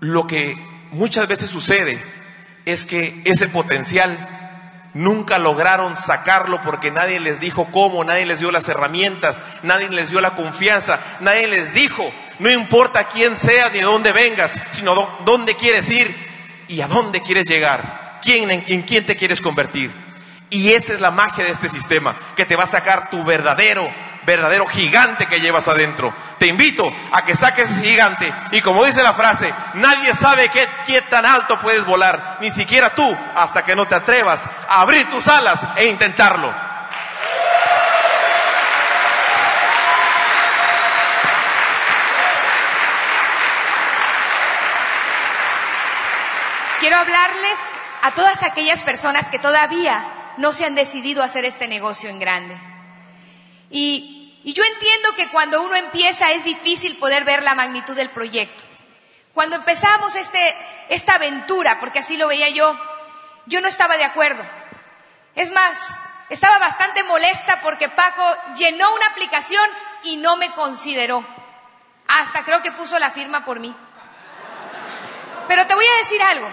lo 0.00 0.26
que 0.26 0.54
muchas 0.92 1.26
veces 1.26 1.50
sucede 1.50 2.02
es 2.64 2.84
que 2.84 3.22
ese 3.24 3.48
potencial 3.48 4.16
nunca 4.94 5.38
lograron 5.38 5.96
sacarlo 5.96 6.60
porque 6.62 6.90
nadie 6.90 7.20
les 7.20 7.40
dijo 7.40 7.66
cómo, 7.72 8.04
nadie 8.04 8.24
les 8.24 8.40
dio 8.40 8.50
las 8.50 8.68
herramientas, 8.68 9.40
nadie 9.62 9.88
les 9.90 10.10
dio 10.10 10.20
la 10.20 10.34
confianza, 10.36 11.00
nadie 11.20 11.48
les 11.48 11.74
dijo, 11.74 12.10
no 12.38 12.50
importa 12.50 13.04
quién 13.04 13.36
sea 13.36 13.68
ni 13.70 13.78
de 13.78 13.84
dónde 13.84 14.12
vengas, 14.12 14.58
sino 14.72 15.08
dónde 15.24 15.54
quieres 15.54 15.90
ir 15.90 16.14
y 16.68 16.80
a 16.80 16.88
dónde 16.88 17.20
quieres 17.20 17.46
llegar, 17.46 18.20
quién, 18.22 18.50
en 18.50 18.82
quién 18.82 19.04
te 19.04 19.16
quieres 19.16 19.40
convertir. 19.40 20.05
Y 20.50 20.72
esa 20.72 20.92
es 20.92 21.00
la 21.00 21.10
magia 21.10 21.44
de 21.44 21.50
este 21.50 21.68
sistema, 21.68 22.14
que 22.36 22.46
te 22.46 22.56
va 22.56 22.64
a 22.64 22.68
sacar 22.68 23.10
tu 23.10 23.24
verdadero 23.24 23.88
verdadero 24.26 24.66
gigante 24.66 25.26
que 25.26 25.40
llevas 25.40 25.68
adentro. 25.68 26.12
Te 26.38 26.48
invito 26.48 26.92
a 27.12 27.24
que 27.24 27.34
saques 27.34 27.70
ese 27.70 27.84
gigante 27.84 28.30
y 28.50 28.60
como 28.60 28.84
dice 28.84 29.02
la 29.02 29.14
frase, 29.14 29.54
nadie 29.74 30.12
sabe 30.14 30.48
qué, 30.50 30.68
qué 30.84 31.00
tan 31.02 31.24
alto 31.24 31.58
puedes 31.60 31.86
volar, 31.86 32.38
ni 32.40 32.50
siquiera 32.50 32.94
tú, 32.94 33.16
hasta 33.34 33.64
que 33.64 33.76
no 33.76 33.86
te 33.86 33.94
atrevas 33.94 34.46
a 34.68 34.82
abrir 34.82 35.08
tus 35.08 35.26
alas 35.28 35.60
e 35.76 35.86
intentarlo. 35.86 36.52
Quiero 46.80 46.98
hablarles 46.98 47.58
a 48.02 48.10
todas 48.12 48.42
aquellas 48.42 48.82
personas 48.82 49.28
que 49.28 49.38
todavía 49.38 50.04
no 50.36 50.52
se 50.52 50.64
han 50.64 50.74
decidido 50.74 51.22
a 51.22 51.26
hacer 51.26 51.44
este 51.44 51.68
negocio 51.68 52.08
en 52.08 52.18
grande. 52.18 52.56
Y 53.70 54.16
y 54.46 54.52
yo 54.52 54.62
entiendo 54.62 55.12
que 55.16 55.28
cuando 55.30 55.60
uno 55.60 55.74
empieza 55.74 56.30
es 56.30 56.44
difícil 56.44 56.94
poder 56.98 57.24
ver 57.24 57.42
la 57.42 57.56
magnitud 57.56 57.96
del 57.96 58.10
proyecto. 58.10 58.62
Cuando 59.34 59.56
empezamos 59.56 60.14
este, 60.14 60.56
esta 60.88 61.16
aventura, 61.16 61.80
porque 61.80 61.98
así 61.98 62.16
lo 62.16 62.28
veía 62.28 62.48
yo, 62.50 62.72
yo 63.46 63.60
no 63.60 63.66
estaba 63.66 63.96
de 63.96 64.04
acuerdo. 64.04 64.44
Es 65.34 65.50
más, 65.50 65.98
estaba 66.30 66.60
bastante 66.60 67.02
molesta 67.02 67.60
porque 67.60 67.88
Paco 67.88 68.22
llenó 68.56 68.94
una 68.94 69.06
aplicación 69.06 69.68
y 70.04 70.16
no 70.16 70.36
me 70.36 70.52
consideró. 70.52 71.26
Hasta 72.06 72.44
creo 72.44 72.62
que 72.62 72.70
puso 72.70 73.00
la 73.00 73.10
firma 73.10 73.44
por 73.44 73.58
mí. 73.58 73.74
Pero 75.48 75.66
te 75.66 75.74
voy 75.74 75.86
a 75.86 75.98
decir 75.98 76.22
algo. 76.22 76.48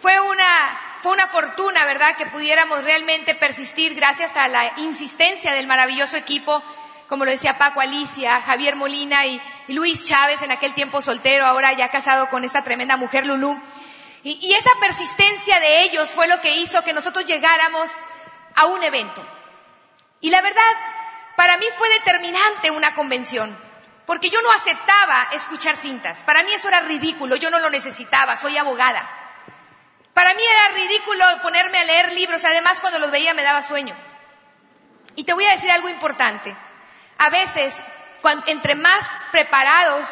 Fue 0.00 0.20
una 0.20 0.80
fue 1.02 1.12
una 1.12 1.26
fortuna, 1.26 1.84
¿verdad?, 1.84 2.16
que 2.16 2.26
pudiéramos 2.26 2.82
realmente 2.84 3.34
persistir 3.34 3.94
gracias 3.94 4.36
a 4.36 4.48
la 4.48 4.72
insistencia 4.78 5.52
del 5.52 5.66
maravilloso 5.66 6.16
equipo, 6.16 6.62
como 7.08 7.24
lo 7.24 7.30
decía 7.30 7.58
Paco 7.58 7.80
Alicia, 7.80 8.40
Javier 8.42 8.76
Molina 8.76 9.26
y, 9.26 9.40
Luis 9.68 10.04
Chávez, 10.04 10.42
en 10.42 10.50
aquel 10.50 10.74
tiempo 10.74 11.02
soltero, 11.02 11.44
ahora 11.44 11.72
ya 11.72 11.88
casado 11.88 12.28
con 12.30 12.44
esta 12.44 12.62
tremenda 12.62 12.96
mujer 12.96 13.26
Lulú. 13.26 13.60
Y, 14.22 14.38
y 14.40 14.54
esa 14.54 14.70
persistencia 14.80 15.60
de 15.60 15.82
ellos 15.82 16.10
fue 16.10 16.26
lo 16.26 16.40
que 16.40 16.56
hizo 16.56 16.82
que 16.82 16.92
nosotros 16.92 17.24
llegáramos 17.24 17.92
a 18.54 18.66
un 18.66 18.82
evento. 18.82 19.24
Y 20.20 20.30
la 20.30 20.40
verdad, 20.40 20.62
para 21.36 21.58
mí 21.58 21.66
fue 21.76 21.88
determinante 21.90 22.70
una 22.70 22.94
convención, 22.94 23.54
porque 24.06 24.30
yo 24.30 24.40
no 24.42 24.50
aceptaba 24.50 25.28
escuchar 25.32 25.76
cintas. 25.76 26.22
Para 26.22 26.42
mí 26.42 26.52
eso 26.52 26.68
era 26.68 26.80
ridículo, 26.80 27.36
yo 27.36 27.50
no 27.50 27.60
lo 27.60 27.70
necesitaba, 27.70 28.36
soy 28.36 28.56
abogada. 28.56 29.08
Para 30.16 30.32
mí 30.32 30.42
era 30.42 30.68
ridículo 30.76 31.24
ponerme 31.42 31.78
a 31.78 31.84
leer 31.84 32.12
libros, 32.12 32.42
además 32.42 32.80
cuando 32.80 32.98
los 32.98 33.10
veía 33.10 33.34
me 33.34 33.42
daba 33.42 33.60
sueño. 33.60 33.94
Y 35.14 35.24
te 35.24 35.34
voy 35.34 35.44
a 35.44 35.50
decir 35.50 35.70
algo 35.70 35.90
importante. 35.90 36.56
A 37.18 37.28
veces, 37.28 37.82
entre 38.46 38.76
más 38.76 39.10
preparados 39.30 40.08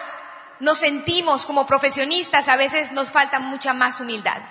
nos 0.61 0.77
sentimos 0.77 1.47
como 1.47 1.67
profesionistas, 1.67 2.49
a 2.49 2.57
veces 2.57 2.93
nos 2.93 3.13
falta 3.13 3.39
mucha 3.39 3.73
más 3.73 3.99
humildad. 3.99 4.43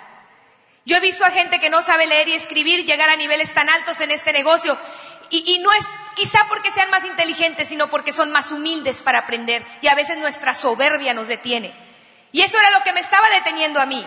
Yo 0.86 0.96
he 0.96 1.00
visto 1.00 1.24
a 1.24 1.30
gente 1.30 1.60
que 1.60 1.70
no 1.70 1.82
sabe 1.82 2.08
leer 2.08 2.30
y 2.30 2.34
escribir 2.34 2.84
llegar 2.84 3.08
a 3.08 3.14
niveles 3.14 3.54
tan 3.54 3.70
altos 3.70 4.00
en 4.00 4.10
este 4.10 4.32
negocio 4.32 4.76
y, 5.30 5.54
y, 5.54 5.60
no 5.60 5.72
es 5.72 5.86
quizá 6.16 6.44
porque 6.48 6.72
sean 6.72 6.90
más 6.90 7.04
inteligentes, 7.04 7.68
sino 7.68 7.88
porque 7.90 8.10
son 8.10 8.32
más 8.32 8.50
humildes 8.50 9.02
para 9.02 9.20
aprender 9.20 9.64
y 9.82 9.86
a 9.86 9.94
veces 9.94 10.18
nuestra 10.18 10.52
soberbia 10.52 11.14
nos 11.14 11.28
detiene. 11.28 11.72
Y 12.32 12.40
eso 12.40 12.58
era 12.58 12.70
lo 12.70 12.82
que 12.82 12.92
me 12.92 12.98
estaba 12.98 13.30
deteniendo 13.30 13.80
a 13.80 13.86
mí. 13.86 14.04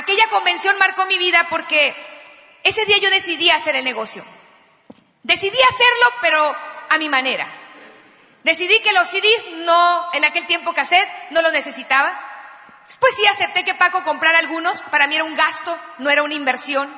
Aquella 0.00 0.28
convención 0.28 0.78
marcó 0.78 1.04
mi 1.04 1.18
vida 1.18 1.46
porque 1.50 1.94
ese 2.62 2.86
día 2.86 2.96
yo 3.02 3.10
decidí 3.10 3.50
hacer 3.50 3.76
el 3.76 3.84
negocio. 3.84 4.24
Decidí 5.22 5.58
hacerlo, 5.62 6.06
pero 6.22 6.56
a 6.88 6.96
mi 6.96 7.10
manera. 7.10 7.46
Decidí 8.42 8.80
que 8.80 8.94
los 8.94 9.06
CDs 9.06 9.50
no, 9.66 10.14
en 10.14 10.24
aquel 10.24 10.46
tiempo 10.46 10.72
cassette, 10.72 11.06
no 11.32 11.42
los 11.42 11.52
necesitaba. 11.52 12.18
Después 12.86 13.14
sí 13.14 13.26
acepté 13.26 13.62
que 13.62 13.74
Paco 13.74 14.02
comprara 14.02 14.38
algunos, 14.38 14.80
para 14.80 15.06
mí 15.06 15.16
era 15.16 15.24
un 15.24 15.36
gasto, 15.36 15.78
no 15.98 16.08
era 16.08 16.22
una 16.22 16.32
inversión. 16.32 16.90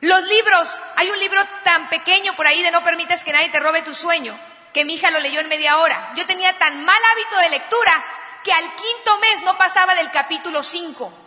Los 0.00 0.24
libros, 0.24 0.80
hay 0.96 1.12
un 1.12 1.20
libro 1.20 1.40
tan 1.62 1.88
pequeño 1.90 2.34
por 2.34 2.48
ahí 2.48 2.60
de 2.60 2.72
No 2.72 2.82
permitas 2.82 3.22
que 3.22 3.32
nadie 3.32 3.50
te 3.50 3.60
robe 3.60 3.82
tu 3.82 3.94
sueño, 3.94 4.36
que 4.74 4.84
mi 4.84 4.94
hija 4.94 5.12
lo 5.12 5.20
leyó 5.20 5.38
en 5.38 5.48
media 5.48 5.78
hora. 5.78 6.12
Yo 6.16 6.26
tenía 6.26 6.58
tan 6.58 6.84
mal 6.84 7.00
hábito 7.12 7.36
de 7.38 7.50
lectura 7.50 8.04
que 8.42 8.52
al 8.52 8.64
quinto 8.74 9.18
mes 9.20 9.42
no 9.42 9.56
pasaba 9.56 9.94
del 9.94 10.10
capítulo 10.10 10.64
5 10.64 11.22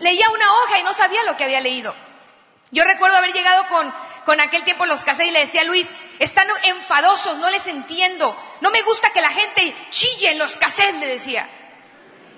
leía 0.00 0.30
una 0.30 0.52
hoja 0.54 0.78
y 0.78 0.82
no 0.82 0.94
sabía 0.94 1.22
lo 1.24 1.36
que 1.36 1.44
había 1.44 1.60
leído. 1.60 1.94
Yo 2.70 2.84
recuerdo 2.84 3.16
haber 3.16 3.32
llegado 3.32 3.66
con, 3.68 3.94
con 4.26 4.40
aquel 4.40 4.62
tiempo 4.64 4.84
los 4.86 5.04
casé 5.04 5.26
y 5.26 5.30
le 5.30 5.40
decía 5.40 5.62
a 5.62 5.64
Luis, 5.64 5.88
están 6.18 6.46
enfadosos, 6.64 7.38
no 7.38 7.50
les 7.50 7.66
entiendo, 7.66 8.36
no 8.60 8.70
me 8.70 8.82
gusta 8.82 9.10
que 9.10 9.22
la 9.22 9.30
gente 9.30 9.74
chille 9.90 10.30
en 10.32 10.38
los 10.38 10.58
cassettes, 10.58 11.00
le 11.00 11.06
decía. 11.06 11.48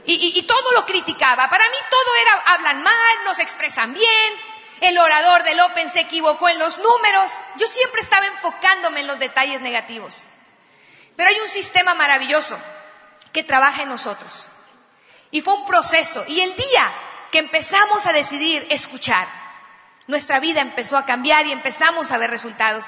Y, 0.06 0.38
y, 0.38 0.42
todo 0.42 0.72
lo 0.72 0.86
criticaba. 0.86 1.50
Para 1.50 1.68
mí 1.68 1.76
todo 1.90 2.14
era, 2.22 2.32
hablan 2.46 2.82
mal, 2.82 3.16
no 3.24 3.32
expresan 3.32 3.92
bien, 3.92 4.32
el 4.80 4.98
orador 4.98 5.44
del 5.44 5.60
Open 5.60 5.90
se 5.90 6.00
equivocó 6.00 6.48
en 6.48 6.58
los 6.58 6.78
números. 6.78 7.32
Yo 7.56 7.66
siempre 7.66 8.00
estaba 8.00 8.26
enfocándome 8.26 9.00
en 9.00 9.06
los 9.06 9.18
detalles 9.18 9.60
negativos. 9.60 10.26
Pero 11.16 11.28
hay 11.28 11.38
un 11.40 11.48
sistema 11.48 11.94
maravilloso 11.94 12.58
que 13.32 13.44
trabaja 13.44 13.82
en 13.82 13.90
nosotros. 13.90 14.48
Y 15.30 15.42
fue 15.42 15.54
un 15.54 15.66
proceso. 15.66 16.24
Y 16.28 16.40
el 16.40 16.56
día 16.56 16.92
que 17.30 17.38
empezamos 17.38 18.06
a 18.06 18.12
decidir 18.12 18.66
escuchar, 18.70 19.26
nuestra 20.06 20.40
vida 20.40 20.60
empezó 20.60 20.96
a 20.96 21.06
cambiar 21.06 21.46
y 21.46 21.52
empezamos 21.52 22.10
a 22.10 22.18
ver 22.18 22.30
resultados. 22.30 22.86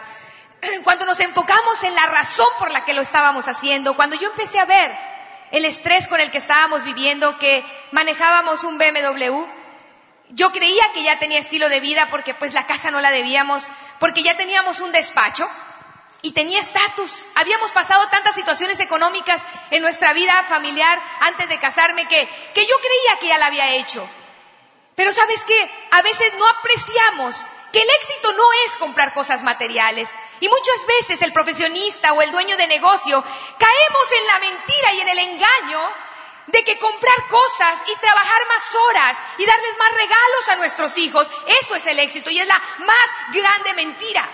Cuando 0.85 1.07
nos 1.07 1.21
enfocamos 1.21 1.83
en 1.85 1.95
la 1.95 2.07
razón 2.07 2.49
por 2.59 2.71
la 2.71 2.85
que 2.85 2.95
lo 2.95 3.03
estábamos 3.03 3.49
haciendo, 3.49 3.95
cuando 3.95 4.17
yo 4.17 4.29
empecé 4.31 4.59
a 4.59 4.65
ver 4.65 4.93
el 5.51 5.65
estrés 5.65 6.09
con 6.09 6.21
el 6.21 6.31
que 6.31 6.39
estábamos 6.39 6.85
viviendo, 6.85 7.39
que 7.39 7.65
manejábamos 7.93 8.65
un 8.65 8.79
BMW, 8.79 9.45
yo 10.31 10.51
creía 10.51 10.83
que 10.95 11.03
ya 11.03 11.19
tenía 11.19 11.39
estilo 11.39 11.69
de 11.69 11.81
vida 11.81 12.09
porque 12.11 12.35
pues 12.35 12.55
la 12.55 12.67
casa 12.67 12.91
no 12.91 13.01
la 13.01 13.11
debíamos, 13.11 13.69
porque 13.99 14.23
ya 14.23 14.37
teníamos 14.37 14.81
un 14.81 14.93
despacho 14.93 15.49
y 16.23 16.33
tenía 16.33 16.59
estatus. 16.59 17.27
Habíamos 17.35 17.71
pasado 17.73 18.09
tantas 18.09 18.35
situaciones 18.35 18.81
económicas 18.81 19.43
en 19.71 19.83
nuestra 19.83 20.13
vida 20.15 20.33
familiar 20.49 20.99
antes 21.21 21.49
de 21.49 21.59
casarme 21.59 22.07
que, 22.07 22.29
que 22.55 22.67
yo 22.67 22.75
creía 22.79 23.19
que 23.21 23.29
ya 23.29 23.39
la 23.39 23.47
había 23.47 23.75
hecho. 23.75 24.09
Pero 24.97 25.13
sabes 25.13 25.43
qué, 25.45 25.71
a 25.91 26.03
veces 26.03 26.35
no 26.35 26.47
apreciamos 26.49 27.47
que 27.73 27.81
el 27.81 27.89
éxito 27.89 28.33
no 28.35 28.45
es 28.67 28.77
comprar 28.77 29.15
cosas 29.15 29.43
materiales. 29.43 30.11
Y 30.41 30.49
muchas 30.49 30.87
veces 30.87 31.23
el 31.23 31.33
profesionista 31.33 32.13
o 32.13 32.21
el 32.21 32.31
dueño 32.31 32.57
de 32.57 32.67
negocio 32.67 33.25
caemos 33.59 34.13
en 34.21 34.27
la 34.27 34.39
mentira 34.41 34.93
y 34.93 35.01
en 35.01 35.09
el 35.09 35.19
engaño 35.19 35.81
de 36.49 36.65
que 36.65 36.79
comprar 36.79 37.29
cosas 37.29 37.79
y 37.87 37.97
trabajar 38.01 38.47
más 38.49 38.75
horas 38.75 39.17
y 39.39 39.47
darles 39.47 39.79
más 39.79 39.93
regalos 39.93 40.49
a 40.51 40.57
nuestros 40.57 40.99
hijos, 40.99 41.31
eso 41.63 41.77
es 41.77 41.87
el 41.87 41.99
éxito 42.01 42.31
y 42.31 42.41
es 42.41 42.47
la 42.47 42.61
más 42.79 43.33
grande 43.33 43.75
mentira. 43.75 44.29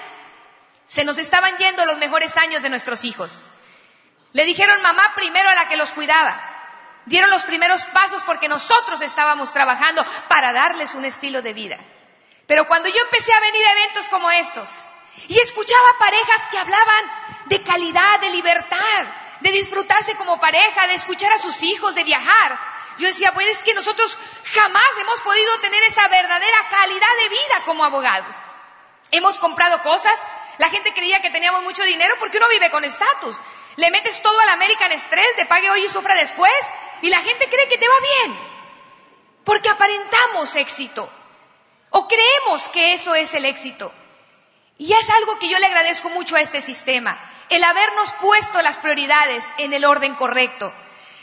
Se 0.86 1.04
nos 1.04 1.18
estaban 1.18 1.56
yendo 1.58 1.84
los 1.84 1.98
mejores 1.98 2.36
años 2.38 2.62
de 2.62 2.70
nuestros 2.70 3.04
hijos. 3.04 3.44
Le 4.32 4.44
dijeron 4.46 4.80
mamá 4.82 5.12
primero 5.14 5.48
a 5.48 5.54
la 5.54 5.68
que 5.68 5.76
los 5.76 5.90
cuidaba 5.90 6.47
dieron 7.08 7.30
los 7.30 7.42
primeros 7.44 7.84
pasos 7.86 8.22
porque 8.24 8.48
nosotros 8.48 9.00
estábamos 9.00 9.52
trabajando 9.52 10.04
para 10.28 10.52
darles 10.52 10.94
un 10.94 11.04
estilo 11.04 11.42
de 11.42 11.52
vida. 11.52 11.78
Pero 12.46 12.66
cuando 12.66 12.88
yo 12.88 13.00
empecé 13.04 13.32
a 13.32 13.40
venir 13.40 13.66
a 13.66 13.72
eventos 13.72 14.08
como 14.08 14.30
estos 14.30 14.68
y 15.28 15.38
escuchaba 15.38 15.98
parejas 15.98 16.46
que 16.50 16.58
hablaban 16.58 17.04
de 17.46 17.62
calidad, 17.62 18.20
de 18.20 18.30
libertad, 18.30 19.04
de 19.40 19.52
disfrutarse 19.52 20.16
como 20.16 20.40
pareja, 20.40 20.86
de 20.86 20.94
escuchar 20.94 21.32
a 21.32 21.38
sus 21.38 21.62
hijos, 21.62 21.94
de 21.94 22.04
viajar, 22.04 22.58
Yo 22.98 23.06
decía, 23.06 23.32
pues 23.32 23.46
es 23.46 23.62
que 23.62 23.74
nosotros 23.74 24.18
jamás 24.54 24.88
hemos 25.00 25.20
podido 25.20 25.60
tener 25.60 25.82
esa 25.84 26.08
verdadera 26.08 26.68
calidad 26.68 27.16
de 27.20 27.28
vida 27.28 27.64
como 27.64 27.84
abogados. 27.84 28.34
Hemos 29.12 29.38
comprado 29.38 29.80
cosas, 29.82 30.20
la 30.58 30.68
gente 30.70 30.92
creía 30.92 31.22
que 31.22 31.30
teníamos 31.30 31.62
mucho 31.62 31.82
dinero 31.84 32.14
porque 32.18 32.38
uno 32.38 32.48
vive 32.48 32.70
con 32.70 32.84
estatus. 32.84 33.40
Le 33.76 33.90
metes 33.90 34.20
todo 34.22 34.38
al 34.40 34.48
American 34.50 34.90
Express, 34.92 35.36
te 35.36 35.46
pague 35.46 35.70
hoy 35.70 35.84
y 35.84 35.88
sufra 35.88 36.14
después, 36.14 36.52
y 37.00 37.08
la 37.08 37.20
gente 37.20 37.48
cree 37.48 37.68
que 37.68 37.78
te 37.78 37.88
va 37.88 37.94
bien. 38.00 38.38
Porque 39.44 39.68
aparentamos 39.68 40.56
éxito. 40.56 41.08
O 41.90 42.08
creemos 42.08 42.68
que 42.70 42.92
eso 42.92 43.14
es 43.14 43.32
el 43.34 43.44
éxito. 43.44 43.92
Y 44.78 44.92
es 44.92 45.10
algo 45.10 45.38
que 45.38 45.48
yo 45.48 45.58
le 45.58 45.66
agradezco 45.66 46.10
mucho 46.10 46.36
a 46.36 46.40
este 46.40 46.60
sistema, 46.60 47.18
el 47.48 47.62
habernos 47.64 48.12
puesto 48.14 48.60
las 48.62 48.78
prioridades 48.78 49.44
en 49.58 49.72
el 49.72 49.84
orden 49.84 50.14
correcto. 50.16 50.72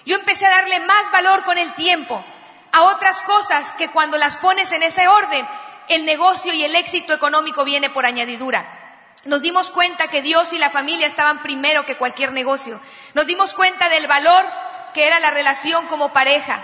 Yo 0.06 0.16
empecé 0.16 0.46
a 0.46 0.50
darle 0.50 0.80
más 0.82 1.12
valor 1.12 1.44
con 1.44 1.58
el 1.58 1.74
tiempo 1.74 2.24
a 2.72 2.84
otras 2.84 3.22
cosas 3.22 3.72
que 3.74 3.90
cuando 3.90 4.18
las 4.18 4.38
pones 4.38 4.72
en 4.72 4.84
ese 4.84 5.08
orden, 5.08 5.48
el 5.88 6.06
negocio 6.06 6.54
y 6.54 6.64
el 6.64 6.76
éxito 6.76 7.14
económico 7.14 7.64
viene 7.64 7.90
por 7.90 8.06
añadidura. 8.06 8.75
Nos 9.26 9.42
dimos 9.42 9.72
cuenta 9.72 10.08
que 10.08 10.22
Dios 10.22 10.54
y 10.54 10.60
la 10.60 10.70
familia 10.70 11.08
estaban 11.08 11.42
primero 11.42 11.86
que 11.86 11.98
cualquier 11.98 12.32
negocio. 12.32 12.80
Nos 13.16 13.26
dimos 13.26 13.56
cuenta 13.56 13.90
del 13.90 14.06
valor 14.06 14.46
que 14.94 15.08
era 15.08 15.20
la 15.20 15.32
relación 15.32 15.88
como 15.88 16.14
pareja, 16.14 16.64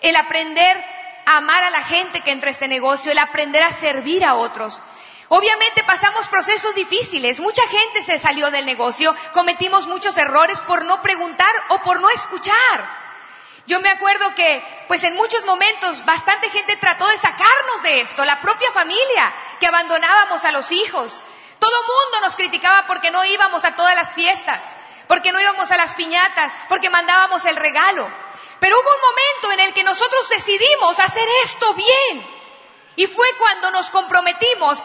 el 0.00 0.16
aprender 0.16 0.84
a 1.26 1.36
amar 1.36 1.62
a 1.62 1.70
la 1.70 1.82
gente 1.82 2.20
que 2.20 2.32
entra 2.32 2.48
a 2.48 2.52
este 2.52 2.66
negocio, 2.66 3.12
el 3.12 3.18
aprender 3.18 3.62
a 3.62 3.72
servir 3.72 4.24
a 4.24 4.34
otros. 4.34 4.80
Obviamente 5.28 5.84
pasamos 5.84 6.26
procesos 6.28 6.74
difíciles, 6.74 7.38
mucha 7.38 7.62
gente 7.68 8.02
se 8.02 8.18
salió 8.18 8.50
del 8.50 8.66
negocio, 8.66 9.14
cometimos 9.32 9.86
muchos 9.86 10.18
errores 10.18 10.60
por 10.60 10.84
no 10.84 11.00
preguntar 11.02 11.54
o 11.68 11.78
por 11.82 12.00
no 12.00 12.10
escuchar. 12.10 13.02
Yo 13.66 13.80
me 13.80 13.90
acuerdo 13.90 14.34
que, 14.34 14.62
pues 14.88 15.04
en 15.04 15.14
muchos 15.14 15.46
momentos, 15.46 16.04
bastante 16.04 16.50
gente 16.50 16.76
trató 16.76 17.06
de 17.06 17.16
sacarnos 17.16 17.82
de 17.84 18.00
esto, 18.00 18.24
la 18.24 18.40
propia 18.40 18.72
familia, 18.72 19.32
que 19.60 19.68
abandonábamos 19.68 20.44
a 20.44 20.50
los 20.52 20.72
hijos. 20.72 21.22
Todo 21.62 21.82
mundo 21.84 22.20
nos 22.22 22.34
criticaba 22.34 22.88
porque 22.88 23.12
no 23.12 23.24
íbamos 23.24 23.64
a 23.64 23.76
todas 23.76 23.94
las 23.94 24.10
fiestas, 24.10 24.60
porque 25.06 25.30
no 25.30 25.40
íbamos 25.40 25.70
a 25.70 25.76
las 25.76 25.94
piñatas, 25.94 26.52
porque 26.68 26.90
mandábamos 26.90 27.44
el 27.44 27.54
regalo. 27.54 28.10
Pero 28.58 28.74
hubo 28.80 28.90
un 28.90 29.00
momento 29.00 29.52
en 29.52 29.68
el 29.68 29.72
que 29.72 29.84
nosotros 29.84 30.28
decidimos 30.28 30.98
hacer 30.98 31.24
esto 31.44 31.72
bien. 31.74 32.26
Y 32.96 33.06
fue 33.06 33.28
cuando 33.38 33.70
nos 33.70 33.90
comprometimos 33.90 34.80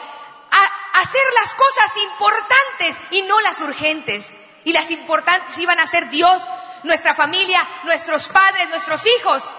a 0.52 1.00
hacer 1.00 1.24
las 1.42 1.56
cosas 1.56 1.98
importantes 1.98 2.98
y 3.10 3.24
no 3.24 3.42
las 3.42 3.60
urgentes. 3.62 4.32
Y 4.64 4.72
las 4.72 4.92
importantes 4.92 5.58
iban 5.58 5.80
a 5.80 5.88
ser 5.88 6.12
Dios, 6.12 6.48
nuestra 6.84 7.16
familia, 7.16 7.68
nuestros 7.86 8.28
padres, 8.28 8.70
nuestros 8.70 9.04
hijos 9.08 9.50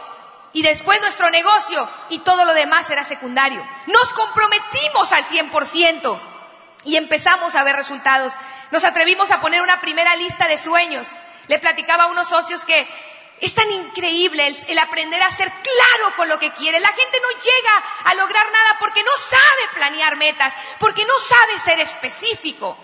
y 0.53 0.63
después 0.63 1.01
nuestro 1.01 1.31
negocio 1.31 1.89
y 2.11 2.21
todo 2.21 2.45
lo 2.45 2.55
demás 2.55 2.89
era 2.91 3.03
secundario. 3.03 3.61
Nos 3.89 4.13
comprometimos 4.13 5.13
al 5.13 5.25
100% 5.25 6.38
y 6.85 6.97
empezamos 6.97 7.55
a 7.55 7.65
ver 7.65 7.77
resultados. 7.77 8.35
Nos 8.71 8.85
atrevimos 8.85 9.31
a 9.31 9.41
poner 9.41 9.63
una 9.63 9.81
primera 9.81 10.15
lista 10.17 10.49
de 10.49 10.59
sueños. 10.59 11.09
Le 11.49 11.59
platicaba 11.59 12.05
a 12.05 12.09
unos 12.09 12.29
socios 12.29 12.65
que 12.65 12.87
es 13.41 13.55
tan 13.55 13.71
increíble 13.71 14.47
el, 14.69 14.79
aprender 14.79 15.23
a 15.23 15.31
ser 15.31 15.51
claro 15.51 16.17
con 16.17 16.29
lo 16.29 16.39
que 16.39 16.53
quiere. 16.53 16.81
La 16.81 16.93
gente 16.93 17.19
no 17.21 17.41
llega 17.41 17.85
a 18.05 18.15
lograr 18.15 18.51
nada 18.51 18.77
porque 18.79 19.03
no 19.03 19.13
sabe 19.17 19.75
planear 19.75 20.17
metas, 20.17 20.53
porque 20.79 21.05
no 21.05 21.19
sabe 21.19 21.59
ser 21.59 21.81
específico. 21.81 22.77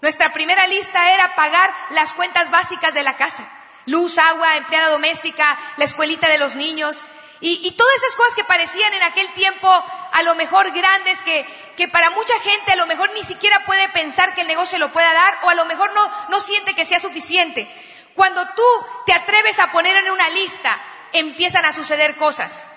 Nuestra 0.00 0.32
primera 0.32 0.66
lista 0.66 1.12
era 1.12 1.34
pagar 1.34 1.72
las 1.90 2.14
cuentas 2.14 2.50
básicas 2.50 2.94
de 2.94 3.02
la 3.02 3.16
casa. 3.16 3.46
Luz, 3.86 4.18
agua, 4.18 4.56
empleada 4.56 4.88
doméstica, 4.88 5.58
la 5.76 5.84
escuelita 5.84 6.28
de 6.28 6.38
los 6.38 6.54
niños. 6.54 7.02
Y, 7.42 7.70
todas 7.72 7.94
esas 7.96 8.16
cosas 8.16 8.34
que 8.34 8.44
parecían 8.44 8.92
en 8.92 9.02
aquel 9.02 9.32
tiempo 9.32 9.68
a 10.12 10.22
lo 10.22 10.34
mejor 10.34 10.70
grandes, 10.72 11.22
que, 11.22 11.46
que, 11.76 11.88
para 11.88 12.10
mucha 12.10 12.38
gente 12.40 12.72
a 12.72 12.76
lo 12.76 12.86
mejor 12.86 13.10
ni 13.14 13.24
siquiera 13.24 13.64
puede 13.64 13.88
pensar 13.88 14.34
que 14.34 14.42
el 14.42 14.46
negocio 14.46 14.78
lo 14.78 14.92
pueda 14.92 15.10
dar 15.12 15.38
o 15.42 15.48
a 15.48 15.54
lo 15.54 15.64
mejor 15.64 15.90
no, 15.94 16.12
no 16.28 16.40
siente 16.40 16.74
que 16.74 16.84
sea 16.84 17.00
suficiente. 17.00 17.66
Cuando 18.14 18.46
tú 18.54 18.62
te 19.06 19.14
atreves 19.14 19.58
a 19.58 19.72
poner 19.72 19.96
en 19.96 20.10
una 20.10 20.28
lista, 20.28 20.78
empiezan 21.12 21.64
a 21.64 21.72
suceder 21.72 22.16
cosas. 22.16 22.68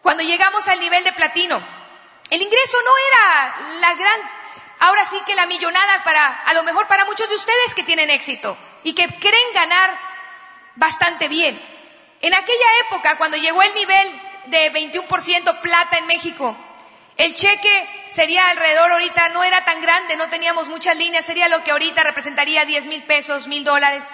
Cuando 0.00 0.22
llegamos 0.22 0.66
al 0.68 0.80
nivel 0.80 1.04
de 1.04 1.12
platino, 1.12 1.62
el 2.30 2.40
ingreso 2.40 2.78
no 2.82 2.92
era 3.08 3.54
la 3.80 3.94
gran, 3.94 4.20
ahora 4.78 5.04
sí 5.04 5.20
que 5.26 5.34
la 5.34 5.46
millonada 5.46 6.04
para, 6.04 6.42
a 6.44 6.54
lo 6.54 6.62
mejor 6.62 6.86
para 6.86 7.04
muchos 7.04 7.28
de 7.28 7.34
ustedes 7.34 7.74
que 7.74 7.82
tienen 7.82 8.08
éxito 8.08 8.56
y 8.82 8.94
que 8.94 9.06
creen 9.18 9.52
ganar 9.52 9.98
bastante 10.76 11.28
bien. 11.28 11.60
En 12.20 12.34
aquella 12.34 12.66
época, 12.86 13.16
cuando 13.16 13.36
llegó 13.36 13.62
el 13.62 13.74
nivel 13.74 14.20
de 14.46 14.72
21% 14.72 15.60
plata 15.60 15.98
en 15.98 16.06
México, 16.06 16.56
el 17.16 17.34
cheque 17.34 18.06
sería 18.08 18.48
alrededor 18.48 18.92
ahorita, 18.92 19.28
no 19.30 19.44
era 19.44 19.64
tan 19.64 19.80
grande, 19.80 20.16
no 20.16 20.28
teníamos 20.28 20.68
muchas 20.68 20.96
líneas, 20.96 21.24
sería 21.24 21.48
lo 21.48 21.62
que 21.62 21.70
ahorita 21.70 22.02
representaría 22.02 22.64
10 22.64 22.86
mil 22.86 23.02
pesos, 23.04 23.46
mil 23.46 23.64
dólares. 23.64 24.04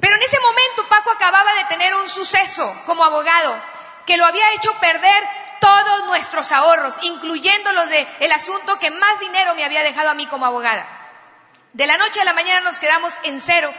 Pero 0.00 0.14
en 0.14 0.22
ese 0.22 0.38
momento 0.40 0.88
Paco 0.88 1.10
acababa 1.10 1.54
de 1.54 1.64
tener 1.64 1.94
un 1.94 2.08
suceso 2.08 2.82
como 2.86 3.04
abogado 3.04 3.60
que 4.04 4.16
lo 4.16 4.24
había 4.24 4.52
hecho 4.52 4.72
perder 4.78 5.24
todos 5.60 6.06
nuestros 6.06 6.52
ahorros, 6.52 6.98
incluyendo 7.02 7.72
los 7.72 7.88
del 7.88 8.06
el 8.20 8.32
asunto 8.32 8.78
que 8.78 8.90
más 8.90 9.18
dinero 9.20 9.54
me 9.54 9.64
había 9.64 9.82
dejado 9.82 10.10
a 10.10 10.14
mí 10.14 10.26
como 10.26 10.46
abogada. 10.46 10.86
De 11.72 11.86
la 11.86 11.98
noche 11.98 12.20
a 12.20 12.24
la 12.24 12.34
mañana 12.34 12.60
nos 12.60 12.78
quedamos 12.78 13.14
en 13.24 13.40
cero. 13.40 13.72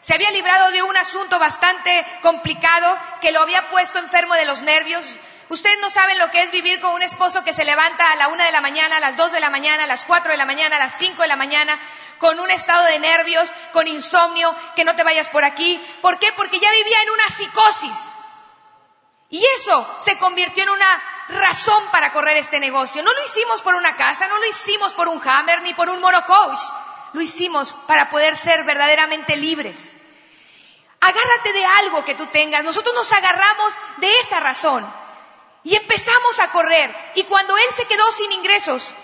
Se 0.00 0.14
había 0.14 0.30
librado 0.30 0.70
de 0.70 0.82
un 0.82 0.96
asunto 0.96 1.38
bastante 1.38 2.06
complicado 2.22 2.98
que 3.20 3.32
lo 3.32 3.40
había 3.40 3.68
puesto 3.70 3.98
enfermo 3.98 4.34
de 4.34 4.46
los 4.46 4.62
nervios. 4.62 5.06
Ustedes 5.50 5.78
no 5.80 5.90
saben 5.90 6.18
lo 6.18 6.30
que 6.30 6.42
es 6.42 6.52
vivir 6.52 6.80
con 6.80 6.94
un 6.94 7.02
esposo 7.02 7.44
que 7.44 7.52
se 7.52 7.64
levanta 7.64 8.10
a 8.10 8.16
la 8.16 8.28
una 8.28 8.46
de 8.46 8.52
la 8.52 8.60
mañana, 8.60 8.96
a 8.96 9.00
las 9.00 9.16
dos 9.16 9.32
de 9.32 9.40
la 9.40 9.50
mañana, 9.50 9.84
a 9.84 9.86
las 9.86 10.04
cuatro 10.04 10.30
de 10.30 10.38
la 10.38 10.46
mañana, 10.46 10.76
a 10.76 10.78
las 10.78 10.96
cinco 10.96 11.22
de 11.22 11.28
la 11.28 11.36
mañana, 11.36 11.78
con 12.18 12.38
un 12.38 12.50
estado 12.50 12.84
de 12.84 12.98
nervios, 13.00 13.52
con 13.72 13.88
insomnio, 13.88 14.54
que 14.76 14.84
no 14.84 14.94
te 14.94 15.02
vayas 15.02 15.28
por 15.28 15.44
aquí. 15.44 15.76
¿Por 16.00 16.18
qué? 16.18 16.32
Porque 16.36 16.60
ya 16.60 16.70
vivía 16.70 17.02
en 17.02 17.10
una 17.10 17.28
psicosis. 17.28 17.98
Y 19.28 19.44
eso 19.56 19.98
se 20.00 20.18
convirtió 20.18 20.62
en 20.62 20.70
una 20.70 21.02
razón 21.28 21.84
para 21.92 22.12
correr 22.12 22.36
este 22.36 22.58
negocio. 22.58 23.02
No 23.02 23.12
lo 23.12 23.24
hicimos 23.24 23.60
por 23.62 23.74
una 23.74 23.94
casa, 23.96 24.28
no 24.28 24.38
lo 24.38 24.46
hicimos 24.46 24.92
por 24.92 25.08
un 25.08 25.20
hammer 25.28 25.62
ni 25.62 25.74
por 25.74 25.88
un 25.88 26.00
monocoach. 26.00 26.60
Lo 27.12 27.20
hicimos 27.20 27.72
para 27.86 28.10
poder 28.10 28.36
ser 28.36 28.64
verdaderamente 28.64 29.36
libres. 29.36 29.94
Agárrate 31.00 31.52
de 31.52 31.64
algo 31.64 32.04
que 32.04 32.14
tú 32.14 32.26
tengas. 32.26 32.64
Nosotros 32.64 32.94
nos 32.94 33.12
agarramos 33.12 33.74
de 33.98 34.18
esa 34.18 34.40
razón. 34.40 34.86
Y 35.64 35.74
empezamos 35.74 36.40
a 36.40 36.48
correr. 36.48 36.94
Y 37.14 37.24
cuando 37.24 37.56
él 37.56 37.66
se 37.74 37.86
quedó 37.86 38.10
sin 38.12 38.32
ingresos, 38.32 38.94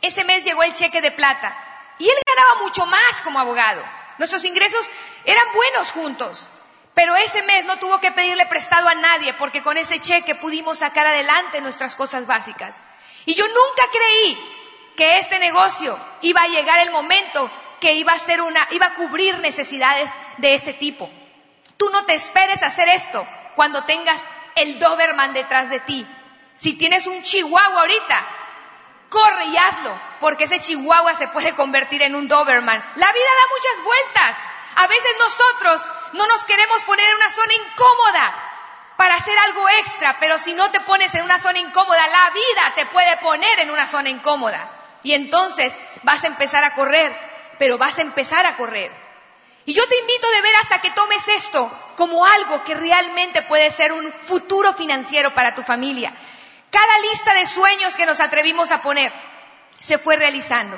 ese 0.00 0.24
mes 0.24 0.44
llegó 0.44 0.62
el 0.62 0.74
cheque 0.74 1.00
de 1.00 1.10
plata. 1.10 1.56
Y 1.98 2.08
él 2.08 2.16
ganaba 2.26 2.62
mucho 2.62 2.86
más 2.86 3.20
como 3.22 3.38
abogado. 3.38 3.82
Nuestros 4.18 4.44
ingresos 4.44 4.88
eran 5.24 5.52
buenos 5.52 5.90
juntos. 5.92 6.48
Pero 6.94 7.14
ese 7.16 7.42
mes 7.42 7.64
no 7.64 7.78
tuvo 7.78 8.00
que 8.00 8.10
pedirle 8.12 8.46
prestado 8.46 8.88
a 8.88 8.94
nadie 8.94 9.32
porque 9.34 9.62
con 9.62 9.76
ese 9.78 10.00
cheque 10.00 10.34
pudimos 10.34 10.78
sacar 10.78 11.06
adelante 11.06 11.60
nuestras 11.60 11.94
cosas 11.96 12.26
básicas. 12.26 12.74
Y 13.24 13.34
yo 13.34 13.46
nunca 13.46 13.88
creí 13.92 14.57
que 14.98 15.18
este 15.18 15.38
negocio 15.38 15.96
iba 16.22 16.42
a 16.42 16.48
llegar 16.48 16.80
el 16.80 16.90
momento 16.90 17.48
que 17.80 17.92
iba 17.92 18.12
a 18.12 18.18
ser 18.18 18.40
una, 18.40 18.66
iba 18.72 18.86
a 18.86 18.94
cubrir 18.94 19.38
necesidades 19.38 20.10
de 20.38 20.54
ese 20.54 20.72
tipo. 20.72 21.08
Tú 21.76 21.88
no 21.90 22.04
te 22.04 22.14
esperes 22.14 22.64
hacer 22.64 22.88
esto 22.88 23.24
cuando 23.54 23.84
tengas 23.84 24.20
el 24.56 24.80
Doberman 24.80 25.34
detrás 25.34 25.70
de 25.70 25.78
ti. 25.78 26.04
Si 26.56 26.76
tienes 26.76 27.06
un 27.06 27.22
chihuahua 27.22 27.80
ahorita, 27.82 28.26
corre 29.08 29.44
y 29.44 29.56
hazlo, 29.56 29.96
porque 30.18 30.44
ese 30.44 30.60
chihuahua 30.60 31.14
se 31.14 31.28
puede 31.28 31.54
convertir 31.54 32.02
en 32.02 32.16
un 32.16 32.26
Doberman. 32.26 32.84
La 32.96 33.12
vida 33.12 33.30
da 33.40 33.54
muchas 33.54 33.84
vueltas. 33.84 34.36
A 34.78 34.86
veces 34.88 35.16
nosotros 35.20 35.86
no 36.14 36.26
nos 36.26 36.42
queremos 36.42 36.82
poner 36.82 37.08
en 37.08 37.14
una 37.14 37.30
zona 37.30 37.54
incómoda 37.54 38.34
para 38.96 39.14
hacer 39.14 39.38
algo 39.38 39.68
extra, 39.68 40.16
pero 40.18 40.40
si 40.40 40.54
no 40.54 40.68
te 40.72 40.80
pones 40.80 41.14
en 41.14 41.22
una 41.22 41.38
zona 41.38 41.60
incómoda, 41.60 42.04
la 42.08 42.30
vida 42.30 42.72
te 42.74 42.86
puede 42.86 43.16
poner 43.18 43.60
en 43.60 43.70
una 43.70 43.86
zona 43.86 44.08
incómoda. 44.08 44.74
Y 45.02 45.12
entonces 45.12 45.72
vas 46.02 46.24
a 46.24 46.28
empezar 46.28 46.64
a 46.64 46.74
correr, 46.74 47.12
pero 47.58 47.78
vas 47.78 47.98
a 47.98 48.02
empezar 48.02 48.46
a 48.46 48.56
correr. 48.56 48.90
Y 49.64 49.74
yo 49.74 49.86
te 49.86 49.98
invito 49.98 50.30
de 50.30 50.40
veras 50.40 50.72
a 50.72 50.80
que 50.80 50.90
tomes 50.92 51.28
esto 51.28 51.70
como 51.96 52.24
algo 52.24 52.64
que 52.64 52.74
realmente 52.74 53.42
puede 53.42 53.70
ser 53.70 53.92
un 53.92 54.10
futuro 54.24 54.72
financiero 54.72 55.34
para 55.34 55.54
tu 55.54 55.62
familia. 55.62 56.12
Cada 56.70 56.98
lista 57.00 57.34
de 57.34 57.44
sueños 57.44 57.96
que 57.96 58.06
nos 58.06 58.20
atrevimos 58.20 58.70
a 58.70 58.82
poner 58.82 59.12
se 59.80 59.98
fue 59.98 60.16
realizando. 60.16 60.76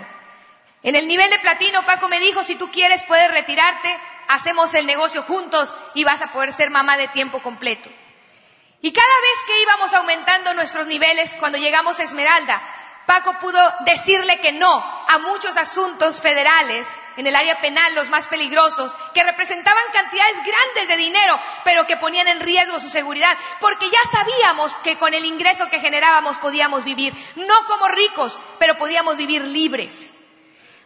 En 0.83 0.96
el 0.96 1.06
nivel 1.06 1.30
de 1.30 1.38
platino, 1.38 1.85
Paco 1.85 2.09
me 2.09 2.20
dijo, 2.20 2.42
si 2.42 2.56
tú 2.56 2.70
quieres 2.70 3.02
puedes 3.04 3.30
retirarte, 3.30 3.96
hacemos 4.28 4.74
el 4.74 4.87
negocio 4.87 5.22
juntos 5.22 5.76
y 5.94 6.04
vas 6.04 6.22
a 6.22 6.33
poder 6.33 6.52
ser 6.52 6.70
mamá 6.70 6.96
de 6.96 7.09
tiempo 7.09 7.40
completo. 7.40 7.88
Y 8.83 8.92
cada 8.92 9.20
vez 9.20 9.38
que 9.46 9.62
íbamos 9.62 9.92
aumentando 9.92 10.54
nuestros 10.54 10.87
niveles, 10.87 11.37
cuando 11.38 11.59
llegamos 11.59 12.00
a 12.00 12.04
Esmeralda, 12.04 12.62
Paco 13.11 13.33
pudo 13.40 13.61
decirle 13.81 14.38
que 14.38 14.53
no 14.53 14.73
a 15.09 15.18
muchos 15.18 15.57
asuntos 15.57 16.20
federales 16.20 16.87
en 17.16 17.27
el 17.27 17.35
área 17.35 17.61
penal, 17.61 17.92
los 17.96 18.09
más 18.09 18.29
peligrosos, 18.29 18.94
que 19.12 19.25
representaban 19.25 19.83
cantidades 19.92 20.37
grandes 20.46 20.87
de 20.87 20.96
dinero, 20.96 21.40
pero 21.64 21.88
que 21.88 21.96
ponían 21.96 22.29
en 22.29 22.38
riesgo 22.38 22.79
su 22.79 22.88
seguridad, 22.88 23.37
porque 23.59 23.90
ya 23.90 23.99
sabíamos 24.12 24.75
que 24.85 24.96
con 24.96 25.12
el 25.12 25.25
ingreso 25.25 25.68
que 25.68 25.81
generábamos 25.81 26.38
podíamos 26.38 26.85
vivir, 26.85 27.12
no 27.35 27.66
como 27.66 27.88
ricos, 27.88 28.38
pero 28.61 28.79
podíamos 28.79 29.16
vivir 29.16 29.42
libres. 29.42 30.12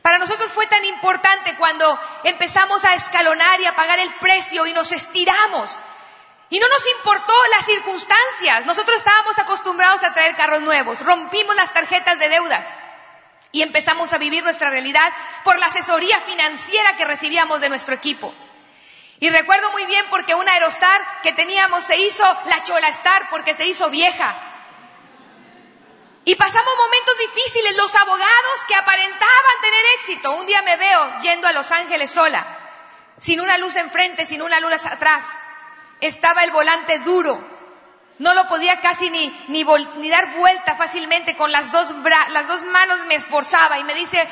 Para 0.00 0.16
nosotros 0.16 0.50
fue 0.50 0.66
tan 0.66 0.82
importante 0.86 1.54
cuando 1.56 1.98
empezamos 2.24 2.86
a 2.86 2.94
escalonar 2.94 3.60
y 3.60 3.66
a 3.66 3.76
pagar 3.76 3.98
el 3.98 4.14
precio 4.14 4.64
y 4.64 4.72
nos 4.72 4.92
estiramos 4.92 5.76
y 6.54 6.60
no 6.60 6.68
nos 6.68 6.86
importó 6.86 7.34
las 7.50 7.66
circunstancias. 7.66 8.64
Nosotros 8.64 8.98
estábamos 8.98 9.36
acostumbrados 9.40 10.04
a 10.04 10.14
traer 10.14 10.36
carros 10.36 10.60
nuevos. 10.60 11.00
Rompimos 11.00 11.56
las 11.56 11.72
tarjetas 11.72 12.16
de 12.20 12.28
deudas 12.28 12.68
y 13.50 13.62
empezamos 13.62 14.12
a 14.12 14.18
vivir 14.18 14.44
nuestra 14.44 14.70
realidad 14.70 15.12
por 15.42 15.58
la 15.58 15.66
asesoría 15.66 16.20
financiera 16.20 16.94
que 16.94 17.06
recibíamos 17.06 17.60
de 17.60 17.70
nuestro 17.70 17.96
equipo. 17.96 18.32
Y 19.18 19.30
recuerdo 19.30 19.72
muy 19.72 19.84
bien 19.86 20.06
porque 20.10 20.36
una 20.36 20.52
Aerostar 20.52 21.00
que 21.24 21.32
teníamos 21.32 21.86
se 21.86 21.98
hizo 21.98 22.22
la 22.44 22.62
Chola 22.62 22.86
Star 22.90 23.30
porque 23.30 23.52
se 23.52 23.66
hizo 23.66 23.90
vieja. 23.90 24.32
Y 26.24 26.36
pasamos 26.36 26.76
momentos 26.76 27.18
difíciles, 27.18 27.76
los 27.76 27.96
abogados 27.96 28.64
que 28.68 28.76
aparentaban 28.76 29.60
tener 29.60 29.84
éxito. 29.96 30.30
Un 30.36 30.46
día 30.46 30.62
me 30.62 30.76
veo 30.76 31.18
yendo 31.20 31.48
a 31.48 31.52
Los 31.52 31.72
Ángeles 31.72 32.12
sola, 32.12 32.46
sin 33.18 33.40
una 33.40 33.58
luz 33.58 33.74
enfrente, 33.74 34.24
sin 34.24 34.40
una 34.40 34.60
luz 34.60 34.86
atrás 34.86 35.24
estaba 36.06 36.44
el 36.44 36.50
volante 36.50 36.98
duro. 37.00 37.38
No 38.18 38.32
lo 38.34 38.46
podía 38.46 38.80
casi 38.80 39.10
ni, 39.10 39.28
ni, 39.48 39.64
ni 39.96 40.08
dar 40.08 40.30
vuelta 40.36 40.76
fácilmente, 40.76 41.36
con 41.36 41.50
las 41.50 41.72
dos, 41.72 41.94
las 42.30 42.46
dos 42.46 42.62
manos 42.62 43.00
me 43.06 43.16
esforzaba 43.16 43.78
y 43.78 43.84
me 43.84 43.94
dice 43.94 44.24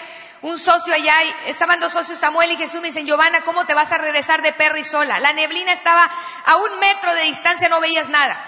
un 0.42 0.58
socio 0.58 0.94
allá, 0.94 1.22
estaban 1.46 1.80
dos 1.80 1.92
socios, 1.92 2.18
Samuel 2.18 2.52
y 2.52 2.56
Jesús, 2.56 2.80
me 2.80 2.88
dicen, 2.88 3.06
Giovanna, 3.06 3.40
¿cómo 3.42 3.64
te 3.64 3.74
vas 3.74 3.90
a 3.90 3.98
regresar 3.98 4.42
de 4.42 4.52
Perry 4.52 4.84
sola? 4.84 5.18
La 5.18 5.32
neblina 5.32 5.72
estaba 5.72 6.08
a 6.46 6.56
un 6.56 6.78
metro 6.78 7.12
de 7.14 7.22
distancia, 7.22 7.68
no 7.68 7.80
veías 7.80 8.08
nada. 8.08 8.38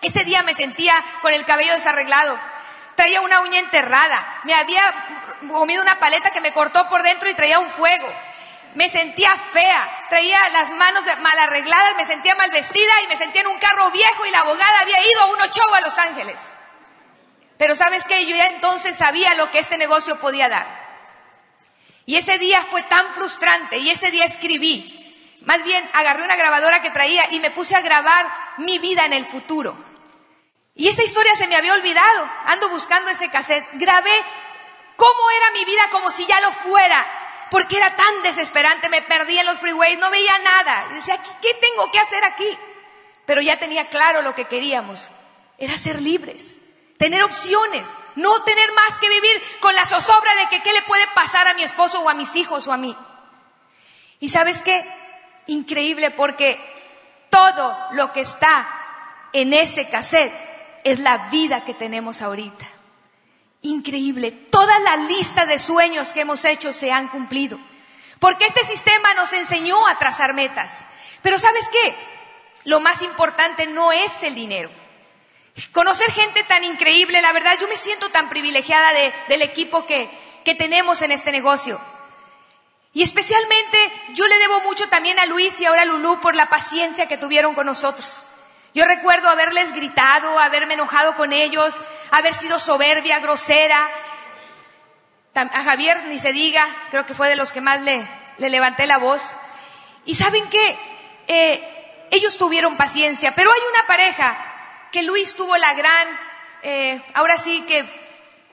Ese 0.00 0.24
día 0.24 0.42
me 0.42 0.54
sentía 0.54 0.94
con 1.20 1.32
el 1.32 1.44
cabello 1.44 1.74
desarreglado, 1.74 2.36
traía 2.96 3.20
una 3.20 3.40
uña 3.42 3.60
enterrada, 3.60 4.24
me 4.44 4.54
había 4.54 4.82
comido 5.48 5.82
una 5.82 6.00
paleta 6.00 6.30
que 6.30 6.40
me 6.40 6.52
cortó 6.52 6.88
por 6.88 7.02
dentro 7.02 7.28
y 7.28 7.34
traía 7.34 7.60
un 7.60 7.68
fuego 7.68 8.12
me 8.74 8.88
sentía 8.88 9.34
fea, 9.36 10.06
traía 10.08 10.48
las 10.50 10.70
manos 10.72 11.04
mal 11.20 11.38
arregladas, 11.38 11.96
me 11.96 12.04
sentía 12.04 12.34
mal 12.36 12.50
vestida 12.50 13.02
y 13.02 13.06
me 13.08 13.16
sentía 13.16 13.42
en 13.42 13.48
un 13.48 13.58
carro 13.58 13.90
viejo 13.90 14.24
y 14.24 14.30
la 14.30 14.40
abogada 14.40 14.80
había 14.80 15.00
ido 15.06 15.20
a 15.20 15.26
un 15.26 15.38
show 15.50 15.74
a 15.74 15.80
Los 15.82 15.98
Ángeles. 15.98 16.38
Pero 17.58 17.76
sabes 17.76 18.04
qué, 18.04 18.26
yo 18.26 18.34
ya 18.34 18.46
entonces 18.46 18.96
sabía 18.96 19.34
lo 19.34 19.50
que 19.50 19.58
este 19.58 19.76
negocio 19.76 20.18
podía 20.18 20.48
dar. 20.48 20.66
Y 22.06 22.16
ese 22.16 22.38
día 22.38 22.64
fue 22.70 22.82
tan 22.82 23.06
frustrante 23.12 23.78
y 23.78 23.90
ese 23.90 24.10
día 24.10 24.24
escribí. 24.24 24.98
Más 25.42 25.62
bien 25.64 25.88
agarré 25.92 26.22
una 26.22 26.36
grabadora 26.36 26.80
que 26.82 26.90
traía 26.90 27.30
y 27.30 27.40
me 27.40 27.50
puse 27.50 27.76
a 27.76 27.82
grabar 27.82 28.26
mi 28.58 28.78
vida 28.78 29.04
en 29.04 29.12
el 29.12 29.26
futuro. 29.26 29.76
Y 30.74 30.88
esa 30.88 31.02
historia 31.02 31.36
se 31.36 31.46
me 31.46 31.56
había 31.56 31.74
olvidado. 31.74 32.28
Ando 32.46 32.70
buscando 32.70 33.10
ese 33.10 33.28
cassette. 33.28 33.68
Grabé 33.74 34.24
cómo 34.96 35.30
era 35.36 35.50
mi 35.52 35.64
vida 35.64 35.82
como 35.90 36.10
si 36.10 36.24
ya 36.26 36.40
lo 36.40 36.50
fuera 36.50 37.21
porque 37.52 37.76
era 37.76 37.94
tan 37.94 38.22
desesperante, 38.22 38.88
me 38.88 39.02
perdí 39.02 39.38
en 39.38 39.44
los 39.44 39.58
freeways, 39.58 39.98
no 39.98 40.10
veía 40.10 40.38
nada. 40.38 40.86
Y 40.90 40.94
decía, 40.94 41.20
¿qué 41.42 41.52
tengo 41.60 41.90
que 41.90 41.98
hacer 41.98 42.24
aquí? 42.24 42.48
Pero 43.26 43.42
ya 43.42 43.58
tenía 43.58 43.86
claro 43.88 44.22
lo 44.22 44.34
que 44.34 44.46
queríamos, 44.46 45.10
era 45.58 45.76
ser 45.76 46.00
libres, 46.00 46.56
tener 46.96 47.22
opciones, 47.22 47.86
no 48.16 48.42
tener 48.44 48.72
más 48.72 48.96
que 48.96 49.08
vivir 49.10 49.42
con 49.60 49.74
la 49.74 49.84
zozobra 49.84 50.34
de 50.36 50.48
que 50.48 50.62
qué 50.62 50.72
le 50.72 50.80
puede 50.84 51.06
pasar 51.14 51.46
a 51.46 51.52
mi 51.52 51.62
esposo 51.62 52.00
o 52.00 52.08
a 52.08 52.14
mis 52.14 52.34
hijos 52.36 52.66
o 52.68 52.72
a 52.72 52.78
mí. 52.78 52.96
Y 54.18 54.30
sabes 54.30 54.62
qué? 54.62 54.82
Increíble 55.46 56.10
porque 56.10 56.58
todo 57.28 57.76
lo 57.90 58.14
que 58.14 58.22
está 58.22 58.66
en 59.34 59.52
ese 59.52 59.90
cassette 59.90 60.32
es 60.84 61.00
la 61.00 61.28
vida 61.28 61.62
que 61.66 61.74
tenemos 61.74 62.22
ahorita. 62.22 62.64
Increíble. 63.62 64.32
Toda 64.32 64.78
la 64.80 64.96
lista 64.96 65.46
de 65.46 65.58
sueños 65.58 66.08
que 66.08 66.22
hemos 66.22 66.44
hecho 66.44 66.72
se 66.72 66.92
han 66.92 67.08
cumplido. 67.08 67.58
Porque 68.18 68.46
este 68.46 68.64
sistema 68.64 69.14
nos 69.14 69.32
enseñó 69.32 69.86
a 69.86 69.98
trazar 69.98 70.34
metas. 70.34 70.82
Pero 71.22 71.38
¿sabes 71.38 71.68
qué? 71.70 71.94
Lo 72.64 72.80
más 72.80 73.02
importante 73.02 73.66
no 73.66 73.92
es 73.92 74.22
el 74.22 74.34
dinero. 74.34 74.70
Conocer 75.72 76.10
gente 76.10 76.42
tan 76.44 76.64
increíble, 76.64 77.20
la 77.20 77.32
verdad, 77.32 77.58
yo 77.60 77.68
me 77.68 77.76
siento 77.76 78.08
tan 78.08 78.28
privilegiada 78.28 78.92
del 79.28 79.42
equipo 79.42 79.84
que, 79.86 80.08
que 80.44 80.54
tenemos 80.54 81.02
en 81.02 81.12
este 81.12 81.30
negocio. 81.30 81.78
Y 82.94 83.02
especialmente 83.02 83.92
yo 84.14 84.26
le 84.26 84.38
debo 84.38 84.60
mucho 84.60 84.88
también 84.88 85.18
a 85.18 85.26
Luis 85.26 85.60
y 85.60 85.64
ahora 85.64 85.82
a 85.82 85.86
Lulú 85.86 86.20
por 86.20 86.34
la 86.34 86.46
paciencia 86.46 87.06
que 87.06 87.18
tuvieron 87.18 87.54
con 87.54 87.66
nosotros. 87.66 88.26
Yo 88.74 88.86
recuerdo 88.86 89.28
haberles 89.28 89.72
gritado, 89.74 90.38
haberme 90.38 90.74
enojado 90.74 91.14
con 91.14 91.32
ellos, 91.32 91.80
haber 92.10 92.32
sido 92.32 92.58
soberbia, 92.58 93.18
grosera. 93.18 93.88
A 95.34 95.64
Javier 95.64 96.04
ni 96.04 96.18
se 96.18 96.32
diga, 96.32 96.66
creo 96.90 97.04
que 97.04 97.14
fue 97.14 97.28
de 97.28 97.36
los 97.36 97.52
que 97.52 97.60
más 97.60 97.82
le, 97.82 98.06
levanté 98.38 98.86
la 98.86 98.96
voz. 98.96 99.22
Y 100.06 100.14
saben 100.14 100.48
qué, 100.48 100.78
eh, 101.26 102.08
ellos 102.10 102.38
tuvieron 102.38 102.76
paciencia, 102.76 103.34
pero 103.34 103.50
hay 103.50 103.60
una 103.74 103.86
pareja 103.86 104.36
que 104.90 105.02
Luis 105.02 105.34
tuvo 105.34 105.56
la 105.58 105.74
gran, 105.74 106.08
eh, 106.62 107.00
ahora 107.14 107.36
sí 107.36 107.62
que 107.68 107.84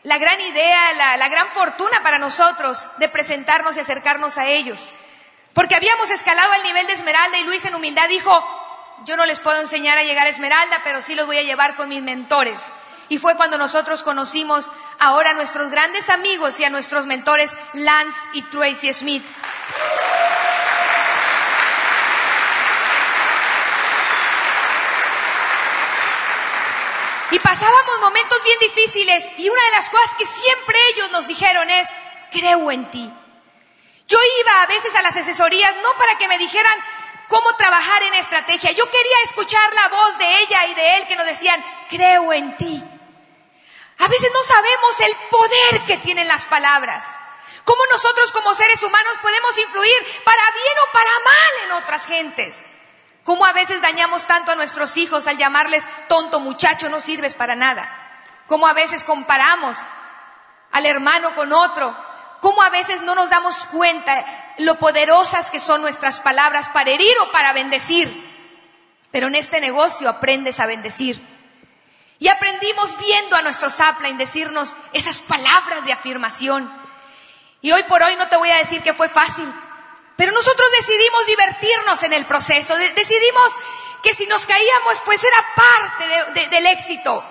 la 0.03 0.17
gran 0.17 0.39
idea, 0.41 0.93
la, 0.93 1.17
la 1.17 1.29
gran 1.29 1.47
fortuna 1.49 2.03
para 2.03 2.19
nosotros 2.19 2.89
de 2.97 3.07
presentarnos 3.07 3.77
y 3.77 3.79
acercarnos 3.79 4.37
a 4.37 4.47
ellos. 4.47 4.93
Porque 5.53 5.75
habíamos 5.75 6.09
escalado 6.09 6.51
al 6.53 6.63
nivel 6.63 6.87
de 6.87 6.93
Esmeralda 6.93 7.37
y 7.39 7.43
Luis 7.45 7.63
en 7.65 7.75
humildad 7.75 8.07
dijo, 8.07 8.58
yo 9.05 9.15
no 9.15 9.25
les 9.25 9.39
puedo 9.39 9.59
enseñar 9.59 9.97
a 9.97 10.03
llegar 10.03 10.27
a 10.27 10.29
Esmeralda, 10.29 10.81
pero 10.83 11.01
sí 11.01 11.15
los 11.15 11.25
voy 11.25 11.37
a 11.37 11.43
llevar 11.43 11.75
con 11.75 11.89
mis 11.89 12.01
mentores. 12.01 12.59
Y 13.09 13.17
fue 13.17 13.35
cuando 13.35 13.57
nosotros 13.57 14.03
conocimos 14.03 14.69
ahora 14.99 15.31
a 15.31 15.33
nuestros 15.33 15.71
grandes 15.71 16.09
amigos 16.09 16.59
y 16.59 16.63
a 16.63 16.69
nuestros 16.69 17.05
mentores 17.05 17.55
Lance 17.73 18.17
y 18.33 18.43
Tracy 18.43 18.93
Smith. 18.93 19.25
Y 27.31 27.39
pasábamos 27.39 27.99
momentos 28.01 28.43
bien 28.43 28.59
difíciles 28.59 29.25
y 29.37 29.49
una 29.49 29.61
de 29.61 29.71
las 29.71 29.89
cosas 29.89 30.15
que 30.17 30.25
siempre 30.25 30.77
ellos 30.93 31.11
nos 31.11 31.27
dijeron 31.27 31.69
es, 31.69 31.87
creo 32.31 32.71
en 32.71 32.85
ti. 32.85 33.11
Yo 34.07 34.17
iba 34.41 34.61
a 34.63 34.65
veces 34.65 34.95
a 34.95 35.03
las 35.03 35.15
asesorías 35.15 35.75
no 35.83 35.93
para 35.93 36.17
que 36.17 36.27
me 36.27 36.39
dijeran, 36.39 36.73
cómo 37.29 37.55
trabajar 37.55 38.03
en 38.03 38.15
estrategia. 38.15 38.71
Yo 38.71 38.89
quería 38.89 39.15
escuchar 39.23 39.73
la 39.73 39.87
voz 39.87 40.17
de 40.17 40.39
ella 40.41 40.65
y 40.65 40.73
de 40.73 40.97
él 40.97 41.07
que 41.07 41.15
nos 41.15 41.25
decían, 41.25 41.63
creo 41.89 42.33
en 42.33 42.57
ti. 42.57 42.83
A 43.99 44.07
veces 44.07 44.31
no 44.33 44.43
sabemos 44.43 44.99
el 44.99 45.15
poder 45.29 45.81
que 45.87 45.97
tienen 45.97 46.27
las 46.27 46.45
palabras. 46.45 47.05
Cómo 47.63 47.81
nosotros 47.91 48.31
como 48.31 48.53
seres 48.53 48.81
humanos 48.81 49.13
podemos 49.21 49.57
influir 49.57 50.21
para 50.25 50.41
bien 50.51 50.73
o 50.87 50.91
para 50.91 51.11
mal 51.19 51.65
en 51.65 51.71
otras 51.83 52.05
gentes. 52.05 52.55
Cómo 53.23 53.45
a 53.45 53.53
veces 53.53 53.81
dañamos 53.81 54.25
tanto 54.25 54.51
a 54.51 54.55
nuestros 54.55 54.97
hijos 54.97 55.27
al 55.27 55.37
llamarles 55.37 55.85
tonto 56.07 56.39
muchacho, 56.39 56.89
no 56.89 56.99
sirves 56.99 57.35
para 57.35 57.55
nada. 57.55 57.87
Cómo 58.47 58.65
a 58.67 58.73
veces 58.73 59.03
comparamos 59.03 59.77
al 60.71 60.85
hermano 60.85 61.35
con 61.35 61.53
otro 61.53 61.95
cómo 62.41 62.61
a 62.61 62.69
veces 62.69 63.01
no 63.01 63.15
nos 63.15 63.29
damos 63.29 63.65
cuenta 63.65 64.25
lo 64.57 64.77
poderosas 64.77 65.51
que 65.51 65.59
son 65.59 65.81
nuestras 65.81 66.19
palabras 66.19 66.69
para 66.69 66.91
herir 66.91 67.13
o 67.21 67.31
para 67.31 67.53
bendecir. 67.53 68.09
Pero 69.11 69.27
en 69.27 69.35
este 69.35 69.59
negocio 69.59 70.09
aprendes 70.09 70.59
a 70.59 70.67
bendecir. 70.67 71.19
Y 72.19 72.27
aprendimos 72.27 72.97
viendo 72.97 73.35
a 73.35 73.41
nuestro 73.41 73.69
en 74.05 74.17
decirnos 74.17 74.75
esas 74.93 75.19
palabras 75.19 75.85
de 75.85 75.93
afirmación. 75.93 76.69
Y 77.61 77.71
hoy 77.71 77.83
por 77.83 78.03
hoy 78.03 78.15
no 78.17 78.27
te 78.27 78.37
voy 78.37 78.49
a 78.49 78.57
decir 78.57 78.81
que 78.81 78.93
fue 78.93 79.09
fácil, 79.09 79.49
pero 80.15 80.31
nosotros 80.33 80.69
decidimos 80.77 81.25
divertirnos 81.25 82.03
en 82.03 82.13
el 82.13 82.25
proceso, 82.25 82.75
decidimos 82.75 83.53
que 84.03 84.13
si 84.13 84.25
nos 84.27 84.45
caíamos 84.45 84.99
pues 85.05 85.23
era 85.23 85.45
parte 85.55 86.49
del 86.49 86.67
éxito. 86.67 87.23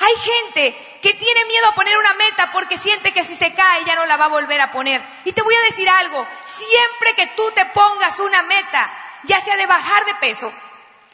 Hay 0.00 0.14
gente 0.16 0.91
que 1.02 1.14
tiene 1.14 1.44
miedo 1.46 1.66
a 1.68 1.74
poner 1.74 1.98
una 1.98 2.14
meta 2.14 2.52
porque 2.52 2.78
siente 2.78 3.12
que 3.12 3.24
si 3.24 3.34
se 3.34 3.52
cae 3.52 3.84
ya 3.84 3.96
no 3.96 4.06
la 4.06 4.16
va 4.16 4.26
a 4.26 4.28
volver 4.28 4.60
a 4.60 4.70
poner. 4.70 5.02
Y 5.24 5.32
te 5.32 5.42
voy 5.42 5.54
a 5.54 5.62
decir 5.62 5.88
algo, 5.88 6.26
siempre 6.44 7.14
que 7.16 7.26
tú 7.36 7.50
te 7.50 7.66
pongas 7.66 8.20
una 8.20 8.42
meta, 8.44 8.90
ya 9.24 9.40
sea 9.40 9.56
de 9.56 9.66
bajar 9.66 10.04
de 10.06 10.14
peso, 10.14 10.52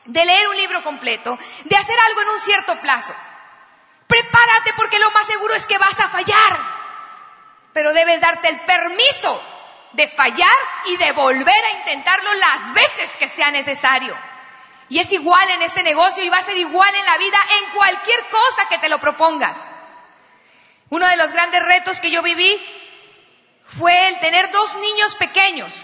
de 0.04 0.24
leer 0.24 0.46
un 0.46 0.56
libro 0.56 0.82
completo, 0.84 1.38
de 1.64 1.76
hacer 1.76 1.98
algo 2.06 2.20
en 2.20 2.28
un 2.28 2.38
cierto 2.38 2.76
plazo, 2.80 3.14
prepárate 4.06 4.74
porque 4.76 4.98
lo 4.98 5.10
más 5.10 5.26
seguro 5.26 5.54
es 5.54 5.64
que 5.64 5.78
vas 5.78 5.98
a 6.00 6.08
fallar, 6.08 6.58
pero 7.72 7.92
debes 7.94 8.20
darte 8.20 8.48
el 8.48 8.60
permiso 8.60 9.42
de 9.92 10.06
fallar 10.08 10.56
y 10.84 10.98
de 10.98 11.12
volver 11.12 11.64
a 11.64 11.70
intentarlo 11.78 12.34
las 12.34 12.74
veces 12.74 13.16
que 13.16 13.28
sea 13.28 13.50
necesario. 13.50 14.14
Y 14.90 14.98
es 14.98 15.10
igual 15.12 15.48
en 15.50 15.62
este 15.62 15.82
negocio 15.82 16.24
y 16.24 16.28
va 16.28 16.38
a 16.38 16.42
ser 16.42 16.56
igual 16.58 16.94
en 16.94 17.04
la 17.04 17.18
vida, 17.18 17.38
en 17.58 17.70
cualquier 17.70 18.22
cosa 18.28 18.68
que 18.68 18.78
te 18.78 18.88
lo 18.88 18.98
propongas. 18.98 19.56
Uno 20.90 21.06
de 21.06 21.16
los 21.16 21.32
grandes 21.32 21.62
retos 21.64 22.00
que 22.00 22.10
yo 22.10 22.22
viví 22.22 22.60
fue 23.66 24.08
el 24.08 24.18
tener 24.20 24.50
dos 24.50 24.76
niños 24.76 25.14
pequeños, 25.16 25.74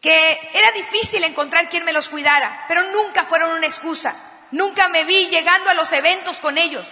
que 0.00 0.50
era 0.52 0.70
difícil 0.72 1.24
encontrar 1.24 1.68
quien 1.68 1.84
me 1.84 1.92
los 1.92 2.08
cuidara, 2.08 2.64
pero 2.68 2.84
nunca 2.84 3.24
fueron 3.24 3.52
una 3.52 3.66
excusa. 3.66 4.14
Nunca 4.50 4.88
me 4.88 5.04
vi 5.04 5.28
llegando 5.28 5.68
a 5.68 5.74
los 5.74 5.92
eventos 5.92 6.38
con 6.38 6.56
ellos. 6.56 6.86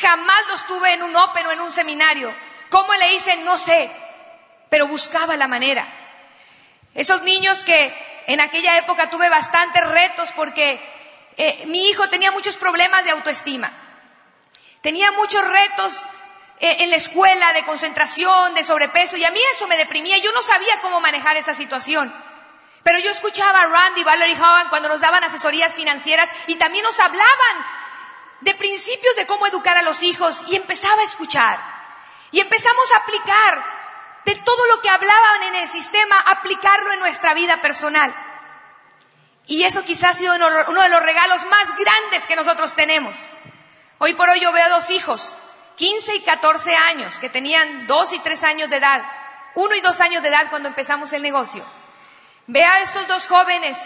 Jamás 0.00 0.46
los 0.48 0.66
tuve 0.66 0.94
en 0.94 1.02
un 1.02 1.16
open 1.16 1.46
o 1.46 1.52
en 1.52 1.60
un 1.60 1.70
seminario. 1.70 2.32
¿Cómo 2.68 2.94
le 2.94 3.14
hice? 3.14 3.36
No 3.38 3.58
sé, 3.58 3.90
pero 4.68 4.86
buscaba 4.86 5.36
la 5.36 5.48
manera. 5.48 5.86
Esos 6.94 7.22
niños 7.22 7.64
que 7.64 7.92
en 8.26 8.40
aquella 8.40 8.76
época 8.78 9.10
tuve 9.10 9.28
bastantes 9.28 9.84
retos 9.88 10.30
porque 10.32 10.80
eh, 11.36 11.64
mi 11.66 11.88
hijo 11.88 12.08
tenía 12.08 12.30
muchos 12.30 12.56
problemas 12.56 13.04
de 13.04 13.10
autoestima. 13.10 13.72
Tenía 14.82 15.10
muchos 15.12 15.42
retos 15.48 16.00
en 16.60 16.90
la 16.90 16.96
escuela 16.96 17.54
de 17.54 17.64
concentración, 17.64 18.54
de 18.54 18.62
sobrepeso, 18.62 19.16
y 19.16 19.24
a 19.24 19.30
mí 19.30 19.40
eso 19.52 19.66
me 19.66 19.78
deprimía. 19.78 20.18
Yo 20.18 20.30
no 20.32 20.42
sabía 20.42 20.80
cómo 20.82 21.00
manejar 21.00 21.36
esa 21.38 21.54
situación. 21.54 22.12
Pero 22.82 22.98
yo 22.98 23.10
escuchaba 23.10 23.62
a 23.62 23.66
Randy, 23.66 24.04
Valerie 24.04 24.36
Hogan 24.36 24.68
cuando 24.68 24.88
nos 24.88 25.00
daban 25.00 25.24
asesorías 25.24 25.74
financieras 25.74 26.30
y 26.46 26.56
también 26.56 26.84
nos 26.84 26.98
hablaban 27.00 27.66
de 28.40 28.54
principios 28.54 29.16
de 29.16 29.26
cómo 29.26 29.46
educar 29.46 29.76
a 29.76 29.82
los 29.82 30.02
hijos 30.02 30.44
y 30.48 30.56
empezaba 30.56 31.00
a 31.00 31.04
escuchar. 31.04 31.58
Y 32.30 32.40
empezamos 32.40 32.94
a 32.94 32.98
aplicar 32.98 33.64
de 34.24 34.34
todo 34.36 34.66
lo 34.66 34.80
que 34.80 34.88
hablaban 34.88 35.42
en 35.44 35.56
el 35.56 35.68
sistema, 35.68 36.16
aplicarlo 36.26 36.92
en 36.92 37.00
nuestra 37.00 37.34
vida 37.34 37.60
personal. 37.60 38.14
Y 39.46 39.64
eso 39.64 39.84
quizás 39.84 40.16
ha 40.16 40.18
sido 40.18 40.34
uno 40.36 40.82
de 40.82 40.88
los 40.88 41.02
regalos 41.02 41.44
más 41.46 41.76
grandes 41.76 42.26
que 42.26 42.36
nosotros 42.36 42.74
tenemos. 42.76 43.16
Hoy 43.98 44.14
por 44.14 44.28
hoy 44.28 44.40
yo 44.40 44.52
veo 44.52 44.68
dos 44.68 44.90
hijos, 44.90 45.38
15 45.80 46.14
y 46.16 46.20
14 46.20 46.76
años, 46.76 47.18
que 47.20 47.30
tenían 47.30 47.86
dos 47.86 48.12
y 48.12 48.18
tres 48.18 48.42
años 48.42 48.68
de 48.68 48.76
edad, 48.76 49.02
uno 49.54 49.74
y 49.74 49.80
dos 49.80 50.02
años 50.02 50.22
de 50.22 50.28
edad 50.28 50.50
cuando 50.50 50.68
empezamos 50.68 51.10
el 51.14 51.22
negocio. 51.22 51.64
Vea 52.46 52.70
a 52.74 52.82
estos 52.82 53.08
dos 53.08 53.26
jóvenes 53.26 53.78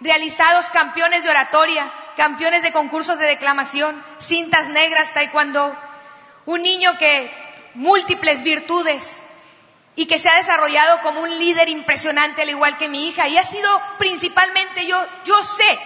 realizados 0.00 0.68
campeones 0.70 1.22
de 1.22 1.30
oratoria, 1.30 1.88
campeones 2.16 2.64
de 2.64 2.72
concursos 2.72 3.20
de 3.20 3.28
declamación, 3.28 3.94
cintas 4.18 4.70
negras, 4.70 5.14
taekwondo, 5.14 5.72
un 6.46 6.62
niño 6.62 6.98
que 6.98 7.30
múltiples 7.74 8.42
virtudes 8.42 9.22
y 9.94 10.06
que 10.06 10.18
se 10.18 10.28
ha 10.28 10.38
desarrollado 10.38 11.00
como 11.02 11.20
un 11.20 11.38
líder 11.38 11.68
impresionante 11.68 12.42
al 12.42 12.50
igual 12.50 12.76
que 12.76 12.88
mi 12.88 13.06
hija 13.06 13.28
y 13.28 13.38
ha 13.38 13.44
sido 13.44 13.70
principalmente 13.98 14.84
yo, 14.84 15.00
yo 15.24 15.44
sé, 15.44 15.78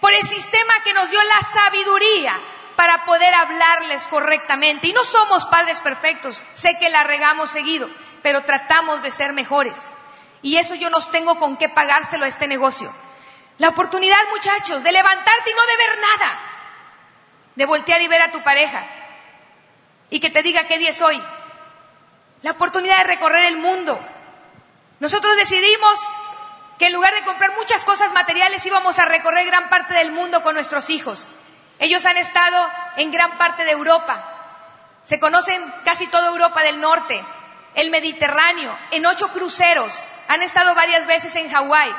por 0.00 0.14
el 0.14 0.26
sistema 0.26 0.72
que 0.84 0.94
nos 0.94 1.10
dio 1.10 1.20
la 1.22 1.40
sabiduría 1.52 2.40
para 2.76 3.04
poder 3.04 3.34
hablarles 3.34 4.06
correctamente. 4.08 4.88
Y 4.88 4.92
no 4.92 5.04
somos 5.04 5.44
padres 5.46 5.80
perfectos, 5.80 6.42
sé 6.54 6.78
que 6.78 6.90
la 6.90 7.04
regamos 7.04 7.50
seguido, 7.50 7.88
pero 8.22 8.42
tratamos 8.42 9.02
de 9.02 9.10
ser 9.10 9.32
mejores. 9.32 9.78
Y 10.42 10.56
eso 10.56 10.74
yo 10.74 10.90
no 10.90 11.00
tengo 11.00 11.38
con 11.38 11.56
qué 11.56 11.68
pagárselo 11.68 12.24
a 12.24 12.28
este 12.28 12.48
negocio. 12.48 12.92
La 13.58 13.68
oportunidad, 13.68 14.18
muchachos, 14.30 14.82
de 14.82 14.92
levantarte 14.92 15.50
y 15.50 15.54
no 15.54 15.62
de 15.62 15.76
ver 15.76 15.98
nada. 15.98 16.38
De 17.54 17.66
voltear 17.66 18.02
y 18.02 18.08
ver 18.08 18.22
a 18.22 18.32
tu 18.32 18.42
pareja. 18.42 18.84
Y 20.10 20.20
que 20.20 20.30
te 20.30 20.42
diga 20.42 20.66
qué 20.66 20.78
día 20.78 20.90
es 20.90 21.00
hoy. 21.00 21.22
La 22.42 22.52
oportunidad 22.52 22.98
de 22.98 23.04
recorrer 23.04 23.44
el 23.44 23.58
mundo. 23.58 24.00
Nosotros 24.98 25.36
decidimos 25.36 26.08
que 26.78 26.86
en 26.86 26.92
lugar 26.92 27.14
de 27.14 27.22
comprar 27.22 27.54
muchas 27.56 27.84
cosas 27.84 28.12
materiales 28.12 28.66
íbamos 28.66 28.98
a 28.98 29.04
recorrer 29.04 29.46
gran 29.46 29.68
parte 29.68 29.94
del 29.94 30.10
mundo 30.10 30.42
con 30.42 30.54
nuestros 30.54 30.90
hijos. 30.90 31.28
Ellos 31.82 32.06
han 32.06 32.16
estado 32.16 32.70
en 32.96 33.10
gran 33.10 33.36
parte 33.38 33.64
de 33.64 33.72
Europa. 33.72 34.16
Se 35.02 35.18
conocen 35.18 35.60
casi 35.84 36.06
toda 36.06 36.28
Europa 36.28 36.62
del 36.62 36.80
norte, 36.80 37.20
el 37.74 37.90
Mediterráneo, 37.90 38.78
en 38.92 39.04
ocho 39.04 39.26
cruceros. 39.32 39.92
Han 40.28 40.42
estado 40.42 40.76
varias 40.76 41.08
veces 41.08 41.34
en 41.34 41.50
Hawái. 41.50 41.92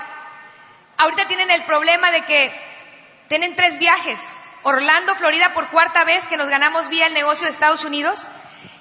Ahorita 0.99 1.27
tienen 1.27 1.51
el 1.51 1.65
problema 1.65 2.11
de 2.11 2.23
que 2.23 2.53
tienen 3.27 3.57
tres 3.57 3.77
viajes. 3.77 4.23
Orlando, 4.61 5.15
Florida 5.15 5.53
por 5.53 5.67
cuarta 5.67 6.05
vez 6.05 6.29
que 6.29 6.37
nos 6.37 6.47
ganamos 6.47 6.87
vía 6.87 7.07
el 7.07 7.13
negocio 7.13 7.43
de 7.43 7.51
Estados 7.51 7.83
Unidos. 7.83 8.29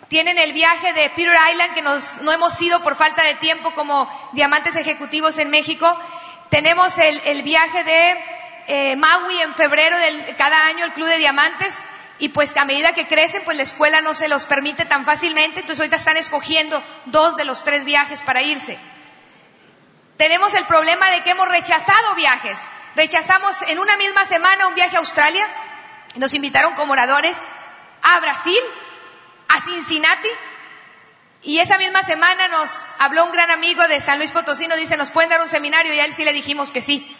Tienen 0.06 0.38
el 0.38 0.52
viaje 0.52 0.92
de 0.92 1.10
Peter 1.10 1.36
Island 1.50 1.74
que 1.74 1.82
nos, 1.82 2.22
no 2.22 2.30
hemos 2.30 2.62
ido 2.62 2.80
por 2.80 2.94
falta 2.94 3.24
de 3.24 3.34
tiempo 3.34 3.74
como 3.74 4.08
diamantes 4.34 4.76
ejecutivos 4.76 5.36
en 5.38 5.50
México. 5.50 5.98
Tenemos 6.52 6.98
el, 6.98 7.42
viaje 7.42 7.82
de 7.82 8.31
eh, 8.66 8.96
Maui 8.96 9.40
en 9.40 9.54
febrero 9.54 9.96
de 9.98 10.34
cada 10.36 10.66
año, 10.66 10.84
el 10.84 10.92
Club 10.92 11.08
de 11.08 11.18
Diamantes 11.18 11.82
y 12.18 12.28
pues 12.28 12.56
a 12.56 12.64
medida 12.64 12.92
que 12.92 13.08
crecen, 13.08 13.42
pues 13.44 13.56
la 13.56 13.64
escuela 13.64 14.00
no 14.00 14.14
se 14.14 14.28
los 14.28 14.46
permite 14.46 14.84
tan 14.84 15.04
fácilmente, 15.04 15.60
entonces 15.60 15.80
ahorita 15.80 15.96
están 15.96 16.16
escogiendo 16.16 16.82
dos 17.06 17.36
de 17.36 17.44
los 17.44 17.64
tres 17.64 17.84
viajes 17.84 18.22
para 18.22 18.42
irse. 18.42 18.78
Tenemos 20.16 20.54
el 20.54 20.64
problema 20.66 21.10
de 21.10 21.22
que 21.22 21.30
hemos 21.30 21.48
rechazado 21.48 22.14
viajes. 22.14 22.58
Rechazamos 22.94 23.62
en 23.62 23.80
una 23.80 23.96
misma 23.96 24.24
semana 24.24 24.68
un 24.68 24.76
viaje 24.76 24.94
a 24.94 25.00
Australia, 25.00 25.44
nos 26.14 26.32
invitaron 26.34 26.74
como 26.74 26.92
oradores 26.92 27.40
a 28.02 28.20
Brasil, 28.20 28.60
a 29.48 29.60
Cincinnati, 29.60 30.28
y 31.42 31.58
esa 31.58 31.76
misma 31.78 32.04
semana 32.04 32.46
nos 32.48 32.84
habló 33.00 33.24
un 33.24 33.32
gran 33.32 33.50
amigo 33.50 33.88
de 33.88 34.00
San 34.00 34.18
Luis 34.18 34.30
Potosí, 34.30 34.68
nos 34.68 34.78
dice, 34.78 34.96
¿nos 34.96 35.10
pueden 35.10 35.30
dar 35.30 35.40
un 35.40 35.48
seminario? 35.48 35.92
Y 35.92 35.98
a 35.98 36.04
él 36.04 36.12
sí 36.12 36.24
le 36.24 36.32
dijimos 36.32 36.70
que 36.70 36.82
sí. 36.82 37.16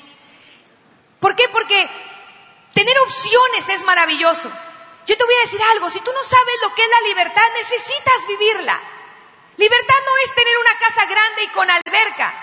¿Por 1.22 1.36
qué? 1.36 1.48
Porque 1.50 1.88
tener 2.74 2.98
opciones 2.98 3.68
es 3.68 3.84
maravilloso. 3.84 4.50
Yo 5.06 5.16
te 5.16 5.24
voy 5.24 5.34
a 5.36 5.42
decir 5.42 5.60
algo, 5.70 5.88
si 5.88 6.00
tú 6.00 6.12
no 6.12 6.24
sabes 6.24 6.54
lo 6.62 6.74
que 6.74 6.82
es 6.82 6.88
la 6.88 7.00
libertad, 7.02 7.48
necesitas 7.54 8.26
vivirla. 8.26 8.80
Libertad 9.56 9.94
no 10.04 10.12
es 10.24 10.34
tener 10.34 10.58
una 10.58 10.78
casa 10.80 11.04
grande 11.06 11.42
y 11.44 11.48
con 11.48 11.70
alberca 11.70 12.34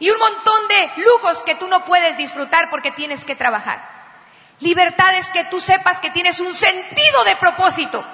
y 0.00 0.10
un 0.10 0.18
montón 0.18 0.66
de 0.66 0.90
lujos 0.96 1.42
que 1.42 1.54
tú 1.54 1.68
no 1.68 1.84
puedes 1.84 2.16
disfrutar 2.16 2.68
porque 2.68 2.90
tienes 2.90 3.24
que 3.24 3.36
trabajar. 3.36 3.80
Libertad 4.58 5.14
es 5.14 5.30
que 5.30 5.44
tú 5.44 5.60
sepas 5.60 6.00
que 6.00 6.10
tienes 6.10 6.40
un 6.40 6.52
sentido 6.52 7.22
de 7.22 7.36
propósito, 7.36 8.04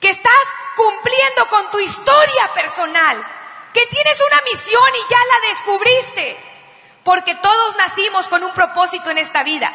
que 0.00 0.10
estás 0.10 0.44
cumpliendo 0.76 1.48
con 1.48 1.70
tu 1.72 1.80
historia 1.80 2.54
personal, 2.54 3.26
que 3.74 3.84
tienes 3.86 4.22
una 4.30 4.42
misión 4.42 4.94
y 4.94 5.10
ya 5.10 5.18
la 5.18 5.48
descubriste, 5.48 6.49
porque 7.04 7.34
todos 7.36 7.76
nacimos 7.76 8.28
con 8.28 8.42
un 8.44 8.52
propósito 8.52 9.10
en 9.10 9.18
esta 9.18 9.42
vida. 9.42 9.72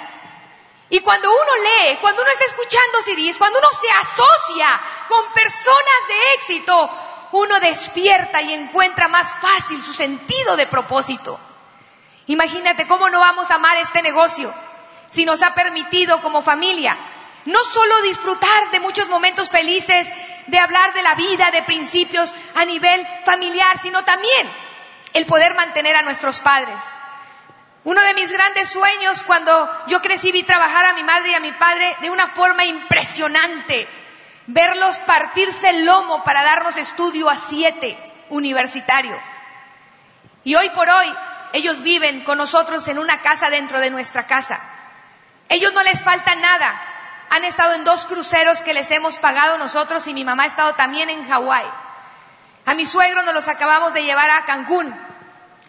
Y 0.89 0.99
cuando 0.99 1.29
uno 1.31 1.55
lee, 1.63 1.97
cuando 1.99 2.21
uno 2.21 2.31
está 2.31 2.45
escuchando 2.45 3.01
CDs, 3.01 3.38
cuando 3.38 3.59
uno 3.59 3.69
se 3.71 3.89
asocia 3.89 4.81
con 5.07 5.33
personas 5.33 6.07
de 6.07 6.33
éxito, 6.35 6.89
uno 7.31 7.59
despierta 7.59 8.41
y 8.41 8.53
encuentra 8.53 9.07
más 9.07 9.33
fácil 9.33 9.81
su 9.81 9.93
sentido 9.93 10.55
de 10.55 10.67
propósito. 10.67 11.39
Imagínate 12.27 12.88
cómo 12.88 13.09
no 13.09 13.19
vamos 13.19 13.49
a 13.49 13.55
amar 13.55 13.77
este 13.77 14.01
negocio 14.01 14.53
si 15.09 15.25
nos 15.25 15.41
ha 15.41 15.53
permitido 15.53 16.21
como 16.21 16.41
familia 16.41 16.97
no 17.45 17.63
solo 17.63 18.01
disfrutar 18.01 18.71
de 18.71 18.79
muchos 18.79 19.07
momentos 19.07 19.49
felices, 19.49 20.09
de 20.47 20.59
hablar 20.59 20.93
de 20.93 21.03
la 21.03 21.15
vida, 21.15 21.51
de 21.51 21.63
principios 21.63 22.33
a 22.55 22.65
nivel 22.65 23.07
familiar, 23.23 23.77
sino 23.79 24.03
también 24.03 24.49
el 25.13 25.25
poder 25.25 25.53
mantener 25.53 25.95
a 25.95 26.01
nuestros 26.01 26.39
padres, 26.39 26.79
uno 27.86 28.02
de 28.02 28.15
mis 28.15 28.32
grandes 28.32 28.69
sueños 28.69 29.24
cuando 29.24 29.69
yo 29.88 30.02
crecí 30.02 30.32
vi 30.32 30.41
trabajar 30.41 30.86
a 30.86 30.93
mi 30.93 31.04
madre 31.04 31.30
y 31.30 31.36
a 31.36 31.39
mi 31.39 31.52
padre 31.52 31.95
de 32.02 32.10
una 32.10 32.28
forma 32.28 32.65
impresionante. 32.65 33.88
Verlos 34.48 34.98
partirse 35.00 35.69
el 35.69 35.86
lomo 35.86 36.24
para 36.24 36.43
darnos 36.43 36.78
estudio 36.78 37.30
a 37.30 37.36
siete 37.36 37.95
universitario. 38.30 39.15
Y 40.43 40.56
hoy 40.56 40.71
por 40.71 40.89
hoy 40.89 41.13
ellos 41.54 41.84
viven 41.84 42.24
con 42.24 42.39
nosotros 42.39 42.88
en 42.88 42.98
una 42.98 43.21
casa 43.21 43.52
dentro 43.52 43.80
de 43.80 43.91
nuestra 43.91 44.26
casa. 44.26 44.60
Ellos 45.48 45.71
no 45.74 45.84
les 45.84 46.02
falta 46.02 46.34
nada. 46.34 46.82
Han 47.30 47.43
estado 47.43 47.76
en 47.76 47.84
dos 47.84 48.08
cruceros 48.08 48.63
que 48.63 48.74
les 48.74 48.89
hemos 48.89 49.17
pagado 49.17 49.60
nosotros 49.60 50.08
y 50.08 50.15
mi 50.15 50.24
mamá 50.24 50.43
ha 50.43 50.48
estado 50.48 50.74
también 50.74 51.12
en 51.12 51.28
Hawái. 51.28 51.65
A 52.65 52.74
mi 52.74 52.88
suegro 52.88 53.21
nos 53.21 53.36
los 53.36 53.48
acabamos 53.48 53.93
de 53.93 54.04
llevar 54.04 54.32
a 54.32 54.43
Cancún 54.45 55.14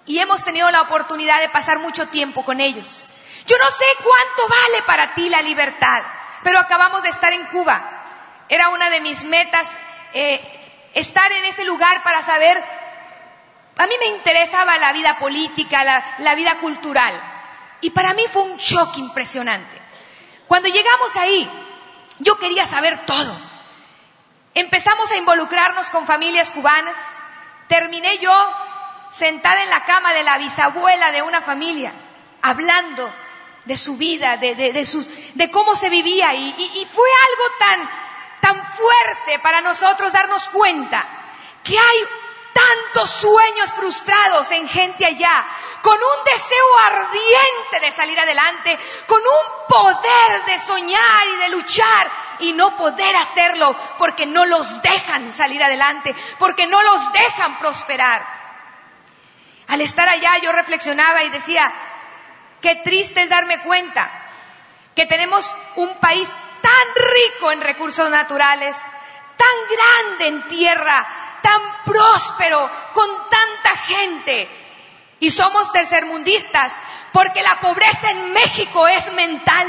y 0.06 0.18
hemos 0.20 0.44
tenido 0.44 0.70
la 0.70 0.82
oportunidad 0.82 1.40
de 1.40 1.48
pasar 1.48 1.80
mucho 1.80 2.06
tiempo 2.08 2.44
con 2.44 2.60
ellos. 2.60 3.06
Yo 3.46 3.56
no 3.58 3.70
sé 3.70 3.84
cuánto 4.02 4.48
vale 4.48 4.82
para 4.86 5.14
ti 5.14 5.28
la 5.28 5.42
libertad, 5.42 6.02
pero 6.42 6.58
acabamos 6.58 7.02
de 7.02 7.10
estar 7.10 7.32
en 7.32 7.44
Cuba. 7.46 7.82
Era 8.48 8.70
una 8.70 8.88
de 8.90 9.00
mis 9.00 9.24
metas 9.24 9.68
eh, 10.12 10.40
estar 10.94 11.30
en 11.32 11.44
ese 11.44 11.64
lugar 11.64 12.02
para 12.02 12.22
saber, 12.22 12.62
a 13.76 13.86
mí 13.86 13.94
me 13.98 14.06
interesaba 14.06 14.78
la 14.78 14.92
vida 14.92 15.18
política, 15.18 15.84
la, 15.84 16.04
la 16.18 16.34
vida 16.34 16.58
cultural, 16.58 17.20
y 17.80 17.90
para 17.90 18.14
mí 18.14 18.24
fue 18.32 18.42
un 18.42 18.56
shock 18.56 18.96
impresionante. 18.98 19.82
Cuando 20.46 20.68
llegamos 20.68 21.16
ahí, 21.16 21.50
yo 22.20 22.38
quería 22.38 22.64
saber 22.64 23.04
todo. 23.04 23.36
Empezamos 24.54 25.10
a 25.10 25.16
involucrarnos 25.16 25.90
con 25.90 26.06
familias 26.06 26.50
cubanas, 26.50 26.96
terminé 27.68 28.18
yo 28.18 28.32
sentada 29.10 29.62
en 29.62 29.70
la 29.70 29.84
cama 29.84 30.12
de 30.12 30.22
la 30.22 30.38
bisabuela 30.38 31.12
de 31.12 31.22
una 31.22 31.40
familia, 31.40 31.92
hablando 32.42 33.12
de 33.64 33.76
su 33.76 33.96
vida, 33.96 34.36
de, 34.36 34.54
de, 34.54 34.72
de, 34.72 35.50
cómo 35.50 35.74
se 35.74 35.88
vivía. 35.88 36.34
Y, 36.34 36.48
y, 36.74 36.84
fue 36.86 37.08
algo 37.28 37.56
tan, 37.58 37.90
tan 38.40 38.62
fuerte 38.64 39.38
para 39.40 39.60
nosotros 39.60 40.12
darnos 40.12 40.48
cuenta 40.48 41.04
que 41.64 41.76
hay 41.76 41.98
tantos 42.52 43.10
sueños 43.10 43.72
frustrados 43.72 44.50
en 44.52 44.68
gente 44.68 45.04
allá, 45.04 45.46
con 45.82 45.98
un 45.98 46.24
deseo 46.24 46.78
ardiente 46.86 47.80
de 47.80 47.90
salir 47.90 48.18
adelante, 48.18 48.78
con 49.06 49.20
un 49.20 49.66
poder 49.68 50.44
de 50.46 50.60
soñar 50.60 51.26
y 51.34 51.36
de 51.36 51.48
luchar 51.50 52.08
y 52.38 52.52
no 52.52 52.76
poder 52.76 53.14
hacerlo 53.16 53.76
porque 53.98 54.26
no 54.26 54.44
los 54.46 54.80
dejan 54.82 55.32
salir 55.32 55.62
adelante, 55.62 56.14
porque 56.38 56.66
no 56.66 56.80
los 56.82 57.12
dejan 57.12 57.58
prosperar. 57.58 58.35
Al 59.68 59.80
estar 59.80 60.08
allá 60.08 60.38
yo 60.38 60.52
reflexionaba 60.52 61.24
y 61.24 61.30
decía, 61.30 61.72
qué 62.60 62.76
triste 62.76 63.22
es 63.22 63.28
darme 63.28 63.62
cuenta 63.62 64.10
que 64.94 65.06
tenemos 65.06 65.56
un 65.76 65.94
país 65.96 66.28
tan 66.62 67.04
rico 67.04 67.52
en 67.52 67.60
recursos 67.60 68.08
naturales, 68.10 68.76
tan 69.36 69.48
grande 69.76 70.26
en 70.28 70.48
tierra, 70.48 71.06
tan 71.42 71.62
próspero, 71.84 72.70
con 72.92 73.08
tanta 73.28 73.76
gente. 73.82 74.48
Y 75.20 75.30
somos 75.30 75.72
tercermundistas 75.72 76.72
porque 77.12 77.42
la 77.42 77.60
pobreza 77.60 78.10
en 78.10 78.32
México 78.32 78.86
es 78.88 79.12
mental. 79.12 79.66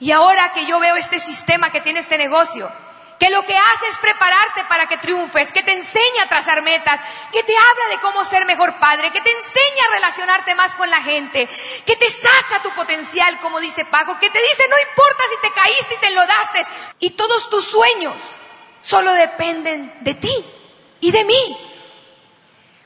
Y 0.00 0.12
ahora 0.12 0.52
que 0.52 0.66
yo 0.66 0.78
veo 0.78 0.96
este 0.96 1.18
sistema 1.18 1.70
que 1.70 1.80
tiene 1.80 2.00
este 2.00 2.18
negocio, 2.18 2.70
que 3.18 3.30
lo 3.30 3.44
que 3.44 3.56
hace 3.56 3.88
es 3.88 3.98
prepararte 3.98 4.64
para 4.64 4.86
que 4.86 4.98
triunfes, 4.98 5.52
que 5.52 5.62
te 5.62 5.72
enseña 5.72 6.22
a 6.22 6.28
trazar 6.28 6.62
metas, 6.62 7.00
que 7.32 7.42
te 7.42 7.56
habla 7.56 7.88
de 7.90 8.00
cómo 8.00 8.24
ser 8.24 8.44
mejor 8.44 8.78
padre, 8.78 9.10
que 9.10 9.20
te 9.20 9.30
enseña 9.30 9.84
a 9.84 9.94
relacionarte 9.94 10.54
más 10.54 10.76
con 10.76 10.88
la 10.88 11.02
gente, 11.02 11.48
que 11.84 11.96
te 11.96 12.08
saca 12.08 12.62
tu 12.62 12.70
potencial, 12.70 13.38
como 13.40 13.60
dice 13.60 13.84
Paco, 13.86 14.18
que 14.20 14.30
te 14.30 14.40
dice 14.40 14.68
no 14.68 14.76
importa 14.88 15.24
si 15.30 15.48
te 15.48 15.52
caíste 15.52 15.94
y 15.94 15.98
te 15.98 16.06
enlodaste, 16.08 16.66
y 17.00 17.10
todos 17.10 17.50
tus 17.50 17.64
sueños 17.64 18.14
solo 18.80 19.12
dependen 19.12 19.92
de 20.00 20.14
ti 20.14 20.44
y 21.00 21.10
de 21.10 21.24
mí. 21.24 21.56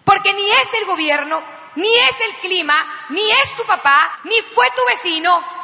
Porque 0.04 0.32
ni 0.32 0.50
es 0.50 0.74
el 0.74 0.86
gobierno, 0.86 1.42
ni 1.76 1.94
es 1.94 2.20
el 2.20 2.34
clima, 2.36 3.06
ni 3.10 3.30
es 3.30 3.56
tu 3.56 3.64
papá, 3.64 4.18
ni 4.24 4.40
fue 4.54 4.68
tu 4.70 4.84
vecino, 4.86 5.61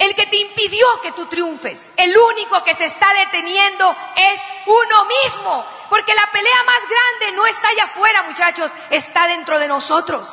el 0.00 0.14
que 0.14 0.26
te 0.26 0.36
impidió 0.38 0.86
que 1.02 1.12
tú 1.12 1.26
triunfes. 1.26 1.92
El 1.94 2.16
único 2.16 2.64
que 2.64 2.74
se 2.74 2.86
está 2.86 3.12
deteniendo 3.12 3.94
es 4.16 4.40
uno 4.66 5.04
mismo. 5.04 5.64
Porque 5.90 6.14
la 6.14 6.26
pelea 6.32 6.64
más 6.64 6.82
grande 6.88 7.36
no 7.36 7.46
está 7.46 7.68
allá 7.68 7.84
afuera, 7.84 8.22
muchachos, 8.22 8.72
está 8.88 9.26
dentro 9.26 9.58
de 9.58 9.68
nosotros. 9.68 10.26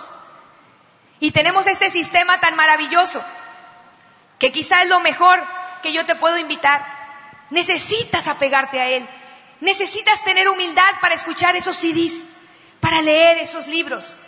Y 1.19 1.32
tenemos 1.32 1.67
este 1.67 1.89
sistema 1.89 2.39
tan 2.39 2.56
maravilloso, 2.56 3.21
que 4.39 4.53
quizá 4.53 4.84
es 4.84 4.89
lo 4.89 5.01
mejor 5.01 5.43
que 5.84 5.91
yo 5.91 6.06
te 6.06 6.15
puedo 6.15 6.38
invitar. 6.38 6.86
Necesitas 7.49 8.30
apegarte 8.30 8.80
a 8.80 8.88
él. 8.88 9.08
Necesitas 9.60 10.23
tener 10.23 10.47
humildad 10.47 10.93
para 11.01 11.15
escuchar 11.15 11.58
esos 11.58 11.75
CDs, 11.75 12.23
para 12.80 13.01
leer 13.01 13.39
esos 13.39 13.67
libros, 13.67 14.19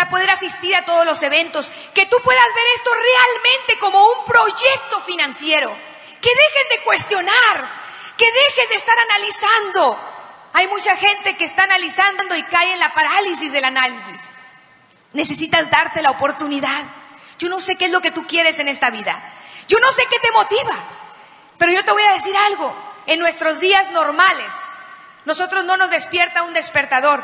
para 0.00 0.10
poder 0.12 0.30
asistir 0.30 0.74
a 0.74 0.86
todos 0.86 1.04
los 1.04 1.22
eventos, 1.22 1.70
que 1.92 2.06
tú 2.06 2.16
puedas 2.24 2.54
ver 2.54 2.64
esto 2.74 2.90
realmente 2.94 3.78
como 3.78 4.02
un 4.02 4.24
proyecto 4.24 5.02
financiero, 5.02 5.76
que 6.22 6.30
dejes 6.30 6.68
de 6.70 6.84
cuestionar, 6.84 7.68
que 8.16 8.24
dejes 8.24 8.68
de 8.70 8.76
estar 8.76 8.96
analizando. 8.98 10.00
Hay 10.54 10.68
mucha 10.68 10.96
gente 10.96 11.36
que 11.36 11.44
está 11.44 11.64
analizando 11.64 12.34
y 12.34 12.42
cae 12.44 12.72
en 12.72 12.78
la 12.78 12.94
parálisis 12.94 13.52
del 13.52 13.66
análisis. 13.66 14.18
Necesitas 15.12 15.70
darte 15.70 16.00
la 16.00 16.12
oportunidad. 16.12 16.82
Yo 17.38 17.50
no 17.50 17.60
sé 17.60 17.76
qué 17.76 17.84
es 17.84 17.90
lo 17.90 18.00
que 18.00 18.10
tú 18.10 18.26
quieres 18.26 18.58
en 18.58 18.68
esta 18.68 18.88
vida. 18.88 19.22
Yo 19.68 19.78
no 19.80 19.92
sé 19.92 20.06
qué 20.10 20.18
te 20.18 20.32
motiva. 20.32 20.76
Pero 21.58 21.72
yo 21.72 21.84
te 21.84 21.92
voy 21.92 22.04
a 22.04 22.14
decir 22.14 22.34
algo. 22.46 22.74
En 23.04 23.18
nuestros 23.18 23.60
días 23.60 23.90
normales, 23.90 24.50
nosotros 25.26 25.66
no 25.66 25.76
nos 25.76 25.90
despierta 25.90 26.44
un 26.44 26.54
despertador. 26.54 27.22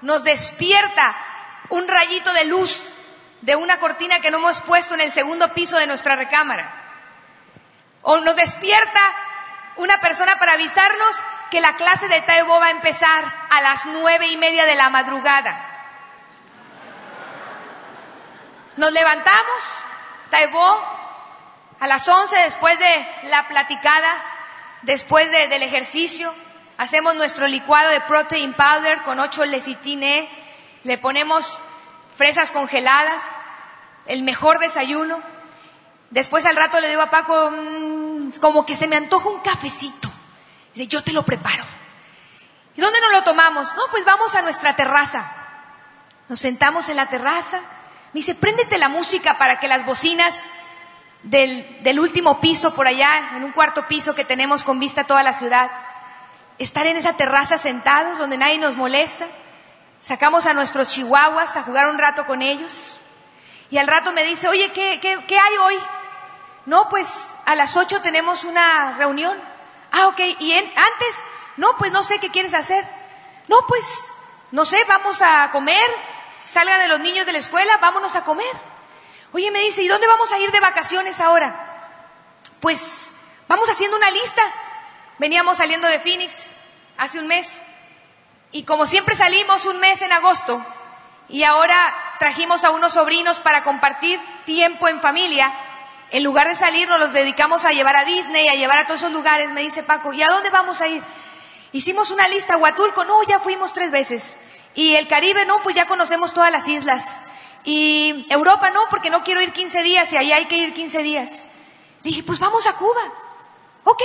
Nos 0.00 0.24
despierta 0.24 1.27
un 1.70 1.86
rayito 1.88 2.32
de 2.32 2.44
luz 2.44 2.90
de 3.42 3.56
una 3.56 3.78
cortina 3.78 4.20
que 4.20 4.30
no 4.30 4.38
hemos 4.38 4.60
puesto 4.62 4.94
en 4.94 5.00
el 5.00 5.10
segundo 5.10 5.52
piso 5.54 5.78
de 5.78 5.86
nuestra 5.86 6.16
recámara. 6.16 6.70
O 8.02 8.18
nos 8.20 8.36
despierta 8.36 9.00
una 9.76 10.00
persona 10.00 10.36
para 10.38 10.52
avisarnos 10.52 11.16
que 11.50 11.60
la 11.60 11.74
clase 11.74 12.08
de 12.08 12.20
Taebo 12.22 12.58
va 12.58 12.66
a 12.66 12.70
empezar 12.70 13.24
a 13.50 13.60
las 13.62 13.86
nueve 13.86 14.26
y 14.28 14.36
media 14.36 14.66
de 14.66 14.74
la 14.74 14.90
madrugada. 14.90 15.64
Nos 18.76 18.92
levantamos, 18.92 19.62
Taebo, 20.30 20.98
a 21.80 21.86
las 21.86 22.08
once 22.08 22.36
después 22.36 22.78
de 22.78 23.08
la 23.24 23.48
platicada, 23.48 24.12
después 24.82 25.30
del 25.30 25.62
ejercicio, 25.62 26.34
hacemos 26.76 27.14
nuestro 27.14 27.46
licuado 27.46 27.90
de 27.90 28.00
protein 28.02 28.52
powder 28.52 28.98
con 29.02 29.18
ocho 29.20 29.44
lecitine 29.44 30.28
le 30.84 30.98
ponemos 30.98 31.58
fresas 32.16 32.50
congeladas, 32.50 33.22
el 34.06 34.22
mejor 34.22 34.58
desayuno. 34.58 35.20
Después 36.10 36.46
al 36.46 36.56
rato 36.56 36.80
le 36.80 36.88
digo 36.88 37.02
a 37.02 37.10
Paco, 37.10 37.50
mm, 37.50 38.30
como 38.40 38.64
que 38.64 38.74
se 38.74 38.88
me 38.88 38.96
antoja 38.96 39.28
un 39.28 39.40
cafecito. 39.40 40.10
Dice, 40.74 40.88
yo 40.88 41.02
te 41.02 41.12
lo 41.12 41.22
preparo. 41.22 41.64
¿Y 42.76 42.80
dónde 42.80 43.00
nos 43.00 43.12
lo 43.12 43.24
tomamos? 43.24 43.74
No, 43.76 43.82
pues 43.90 44.04
vamos 44.04 44.34
a 44.34 44.42
nuestra 44.42 44.74
terraza. 44.76 45.30
Nos 46.28 46.40
sentamos 46.40 46.88
en 46.88 46.96
la 46.96 47.06
terraza. 47.06 47.58
Me 48.12 48.20
dice, 48.20 48.34
préndete 48.34 48.78
la 48.78 48.88
música 48.88 49.36
para 49.36 49.58
que 49.58 49.68
las 49.68 49.84
bocinas 49.84 50.42
del, 51.22 51.82
del 51.82 52.00
último 52.00 52.40
piso 52.40 52.74
por 52.74 52.86
allá, 52.86 53.30
en 53.36 53.44
un 53.44 53.52
cuarto 53.52 53.86
piso 53.86 54.14
que 54.14 54.24
tenemos 54.24 54.64
con 54.64 54.78
vista 54.78 55.02
a 55.02 55.06
toda 55.06 55.22
la 55.22 55.32
ciudad, 55.32 55.70
estar 56.58 56.86
en 56.86 56.96
esa 56.96 57.14
terraza 57.14 57.58
sentados 57.58 58.18
donde 58.18 58.38
nadie 58.38 58.58
nos 58.58 58.76
molesta. 58.76 59.26
Sacamos 60.00 60.46
a 60.46 60.54
nuestros 60.54 60.88
chihuahuas 60.88 61.56
a 61.56 61.62
jugar 61.62 61.88
un 61.88 61.98
rato 61.98 62.26
con 62.26 62.42
ellos. 62.42 62.96
Y 63.70 63.78
al 63.78 63.86
rato 63.86 64.12
me 64.12 64.24
dice, 64.24 64.48
oye, 64.48 64.72
¿qué, 64.72 64.98
qué, 65.00 65.38
hay 65.38 65.56
hoy? 65.58 65.78
No, 66.66 66.88
pues 66.88 67.08
a 67.44 67.54
las 67.54 67.76
ocho 67.76 68.00
tenemos 68.00 68.44
una 68.44 68.96
reunión. 68.96 69.36
Ah, 69.92 70.06
ok. 70.08 70.20
¿Y 70.38 70.52
antes? 70.54 71.16
No, 71.56 71.76
pues 71.76 71.92
no 71.92 72.02
sé 72.02 72.18
qué 72.18 72.30
quieres 72.30 72.54
hacer. 72.54 72.84
No, 73.48 73.56
pues 73.66 74.10
no 74.52 74.64
sé, 74.64 74.82
vamos 74.86 75.20
a 75.22 75.50
comer. 75.50 75.90
Salgan 76.44 76.80
de 76.80 76.88
los 76.88 77.00
niños 77.00 77.26
de 77.26 77.32
la 77.32 77.38
escuela, 77.38 77.76
vámonos 77.78 78.16
a 78.16 78.24
comer. 78.24 78.46
Oye, 79.32 79.50
me 79.50 79.60
dice, 79.60 79.82
¿y 79.82 79.88
dónde 79.88 80.06
vamos 80.06 80.32
a 80.32 80.38
ir 80.38 80.50
de 80.50 80.60
vacaciones 80.60 81.20
ahora? 81.20 81.54
Pues 82.60 83.10
vamos 83.48 83.68
haciendo 83.68 83.96
una 83.96 84.10
lista. 84.10 84.42
Veníamos 85.18 85.58
saliendo 85.58 85.88
de 85.88 85.98
Phoenix 85.98 86.36
hace 86.96 87.18
un 87.18 87.26
mes 87.26 87.60
y 88.52 88.62
como 88.64 88.86
siempre 88.86 89.14
salimos 89.14 89.66
un 89.66 89.78
mes 89.80 90.02
en 90.02 90.12
agosto 90.12 90.60
y 91.28 91.44
ahora 91.44 91.76
trajimos 92.18 92.64
a 92.64 92.70
unos 92.70 92.94
sobrinos 92.94 93.38
para 93.38 93.62
compartir 93.62 94.18
tiempo 94.44 94.88
en 94.88 95.00
familia, 95.00 95.52
en 96.10 96.24
lugar 96.24 96.48
de 96.48 96.54
salir 96.54 96.88
nos 96.88 96.98
los 96.98 97.12
dedicamos 97.12 97.64
a 97.64 97.72
llevar 97.72 97.98
a 97.98 98.04
Disney, 98.04 98.48
a 98.48 98.54
llevar 98.54 98.78
a 98.78 98.86
todos 98.86 99.00
esos 99.00 99.12
lugares, 99.12 99.50
me 99.50 99.60
dice 99.60 99.82
Paco, 99.82 100.12
¿y 100.12 100.22
a 100.22 100.28
dónde 100.28 100.48
vamos 100.50 100.80
a 100.80 100.88
ir? 100.88 101.02
Hicimos 101.72 102.10
una 102.10 102.26
lista, 102.28 102.56
Huatulco, 102.56 103.04
no, 103.04 103.22
ya 103.24 103.38
fuimos 103.38 103.74
tres 103.74 103.90
veces. 103.90 104.38
Y 104.74 104.94
el 104.94 105.06
Caribe, 105.06 105.44
no, 105.44 105.62
pues 105.62 105.76
ya 105.76 105.86
conocemos 105.86 106.32
todas 106.32 106.50
las 106.50 106.66
islas. 106.66 107.06
Y 107.64 108.26
Europa, 108.30 108.70
no, 108.70 108.80
porque 108.88 109.10
no 109.10 109.22
quiero 109.22 109.42
ir 109.42 109.52
15 109.52 109.82
días 109.82 110.12
y 110.12 110.16
ahí 110.16 110.32
hay 110.32 110.46
que 110.46 110.56
ir 110.56 110.72
15 110.72 111.02
días. 111.02 111.30
Dije, 112.02 112.22
pues 112.22 112.38
vamos 112.38 112.66
a 112.66 112.72
Cuba. 112.74 113.02
Ok. 113.84 114.02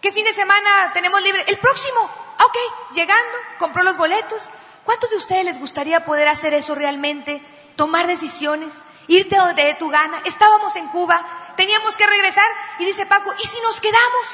¿Qué 0.00 0.10
fin 0.10 0.24
de 0.24 0.32
semana 0.32 0.90
tenemos 0.92 1.22
libre? 1.22 1.44
El 1.46 1.58
próximo. 1.58 2.10
Ok, 2.48 2.56
llegando, 2.94 3.38
compró 3.58 3.82
los 3.82 3.98
boletos. 3.98 4.48
¿Cuántos 4.84 5.10
de 5.10 5.16
ustedes 5.16 5.44
les 5.44 5.60
gustaría 5.60 6.06
poder 6.06 6.28
hacer 6.28 6.54
eso 6.54 6.74
realmente? 6.74 7.42
Tomar 7.76 8.06
decisiones, 8.06 8.72
irte 9.06 9.36
donde 9.36 9.64
dé 9.64 9.74
tu 9.74 9.90
gana. 9.90 10.18
Estábamos 10.24 10.74
en 10.76 10.88
Cuba, 10.88 11.22
teníamos 11.58 11.98
que 11.98 12.06
regresar 12.06 12.50
y 12.78 12.86
dice 12.86 13.04
Paco, 13.04 13.34
¿y 13.38 13.46
si 13.46 13.60
nos 13.60 13.80
quedamos? 13.80 14.26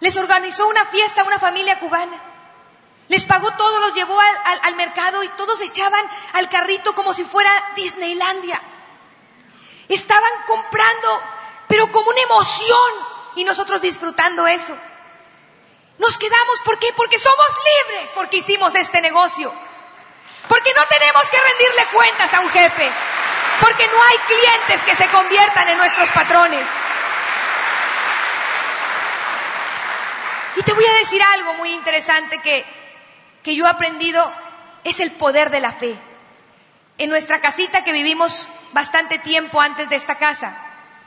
Les 0.00 0.14
organizó 0.18 0.68
una 0.68 0.84
fiesta 0.84 1.22
a 1.22 1.24
una 1.24 1.38
familia 1.38 1.80
cubana. 1.80 2.18
Les 3.08 3.24
pagó 3.24 3.50
todo, 3.52 3.80
los 3.80 3.94
llevó 3.94 4.20
al, 4.20 4.60
al 4.62 4.76
mercado 4.76 5.22
y 5.22 5.28
todos 5.30 5.58
echaban 5.62 6.04
al 6.34 6.50
carrito 6.50 6.94
como 6.94 7.14
si 7.14 7.24
fuera 7.24 7.50
Disneylandia. 7.76 8.60
Estaban 9.88 10.32
comprando, 10.46 11.22
pero 11.66 11.90
como 11.90 12.10
una 12.10 12.20
emoción 12.20 12.92
y 13.36 13.44
nosotros 13.44 13.80
disfrutando 13.80 14.46
eso. 14.46 14.76
Nos 16.02 16.18
quedamos, 16.18 16.58
¿por 16.64 16.80
qué? 16.80 16.92
Porque 16.96 17.16
somos 17.16 17.46
libres, 17.70 18.10
porque 18.12 18.38
hicimos 18.38 18.74
este 18.74 19.00
negocio. 19.00 19.52
Porque 20.48 20.74
no 20.74 20.84
tenemos 20.86 21.30
que 21.30 21.40
rendirle 21.40 21.86
cuentas 21.92 22.34
a 22.34 22.40
un 22.40 22.50
jefe. 22.50 22.90
Porque 23.60 23.86
no 23.86 24.02
hay 24.02 24.18
clientes 24.26 24.80
que 24.80 24.96
se 24.96 25.06
conviertan 25.10 25.68
en 25.68 25.78
nuestros 25.78 26.08
patrones. 26.10 26.66
Y 30.56 30.62
te 30.64 30.72
voy 30.72 30.84
a 30.84 30.94
decir 30.94 31.22
algo 31.22 31.54
muy 31.54 31.72
interesante 31.72 32.40
que, 32.40 32.66
que 33.44 33.54
yo 33.54 33.64
he 33.64 33.70
aprendido, 33.70 34.32
es 34.82 34.98
el 34.98 35.12
poder 35.12 35.50
de 35.50 35.60
la 35.60 35.70
fe. 35.70 35.96
En 36.98 37.10
nuestra 37.10 37.40
casita 37.40 37.84
que 37.84 37.92
vivimos 37.92 38.48
bastante 38.72 39.20
tiempo 39.20 39.60
antes 39.60 39.88
de 39.88 39.94
esta 39.94 40.16
casa, 40.16 40.52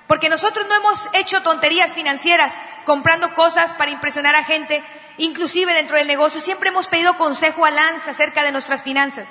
Porque 0.08 0.30
nosotros 0.30 0.68
no 0.68 0.76
hemos 0.76 1.10
hecho 1.14 1.42
tonterías 1.42 1.94
financieras 1.94 2.56
comprando 2.86 3.34
cosas 3.34 3.74
para 3.74 3.92
impresionar 3.92 4.36
a 4.36 4.44
gente, 4.44 4.84
inclusive 5.18 5.74
dentro 5.74 5.98
del 5.98 6.08
negocio. 6.08 6.40
Siempre 6.40 6.70
hemos 6.70 6.88
pedido 6.88 7.18
consejo 7.18 7.66
a 7.66 7.72
Lance 7.72 8.12
acerca 8.12 8.44
de 8.44 8.52
nuestras 8.52 8.84
finanzas. 8.84 9.28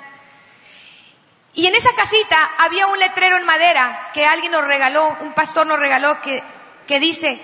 Y 1.53 1.67
en 1.67 1.75
esa 1.75 1.93
casita 1.95 2.37
había 2.57 2.87
un 2.87 2.99
letrero 2.99 3.37
en 3.37 3.45
madera 3.45 4.09
que 4.13 4.25
alguien 4.25 4.51
nos 4.51 4.65
regaló, 4.65 5.17
un 5.21 5.33
pastor 5.33 5.65
nos 5.65 5.79
regaló, 5.79 6.21
que, 6.21 6.43
que 6.85 6.99
dice, 6.99 7.41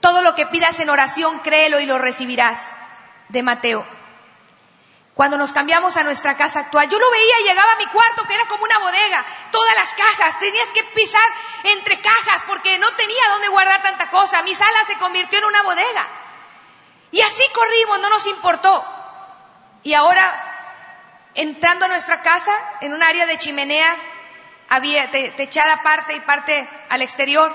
todo 0.00 0.22
lo 0.22 0.36
que 0.36 0.46
pidas 0.46 0.78
en 0.78 0.90
oración, 0.90 1.40
créelo 1.40 1.80
y 1.80 1.86
lo 1.86 1.98
recibirás, 1.98 2.76
de 3.28 3.42
Mateo. 3.42 3.97
Cuando 5.18 5.36
nos 5.36 5.52
cambiamos 5.52 5.96
a 5.96 6.04
nuestra 6.04 6.36
casa 6.36 6.60
actual, 6.60 6.88
yo 6.88 6.96
lo 6.96 7.10
veía, 7.10 7.38
llegaba 7.40 7.72
a 7.72 7.76
mi 7.78 7.86
cuarto 7.88 8.24
que 8.24 8.34
era 8.34 8.46
como 8.46 8.62
una 8.62 8.78
bodega, 8.78 9.26
todas 9.50 9.74
las 9.74 9.92
cajas, 9.94 10.38
tenías 10.38 10.70
que 10.70 10.84
pisar 10.84 11.28
entre 11.64 12.00
cajas 12.00 12.44
porque 12.46 12.78
no 12.78 12.88
tenía 12.92 13.28
dónde 13.30 13.48
guardar 13.48 13.82
tanta 13.82 14.10
cosa. 14.10 14.44
Mi 14.44 14.54
sala 14.54 14.84
se 14.86 14.94
convirtió 14.94 15.40
en 15.40 15.46
una 15.46 15.62
bodega. 15.62 16.06
Y 17.10 17.20
así 17.20 17.42
corrimos, 17.52 17.98
no 17.98 18.10
nos 18.10 18.28
importó. 18.28 18.84
Y 19.82 19.92
ahora, 19.92 20.22
entrando 21.34 21.86
a 21.86 21.88
nuestra 21.88 22.22
casa, 22.22 22.52
en 22.80 22.94
un 22.94 23.02
área 23.02 23.26
de 23.26 23.38
chimenea, 23.38 23.96
había 24.68 25.10
techada 25.10 25.82
parte 25.82 26.14
y 26.14 26.20
parte 26.20 26.70
al 26.90 27.02
exterior, 27.02 27.52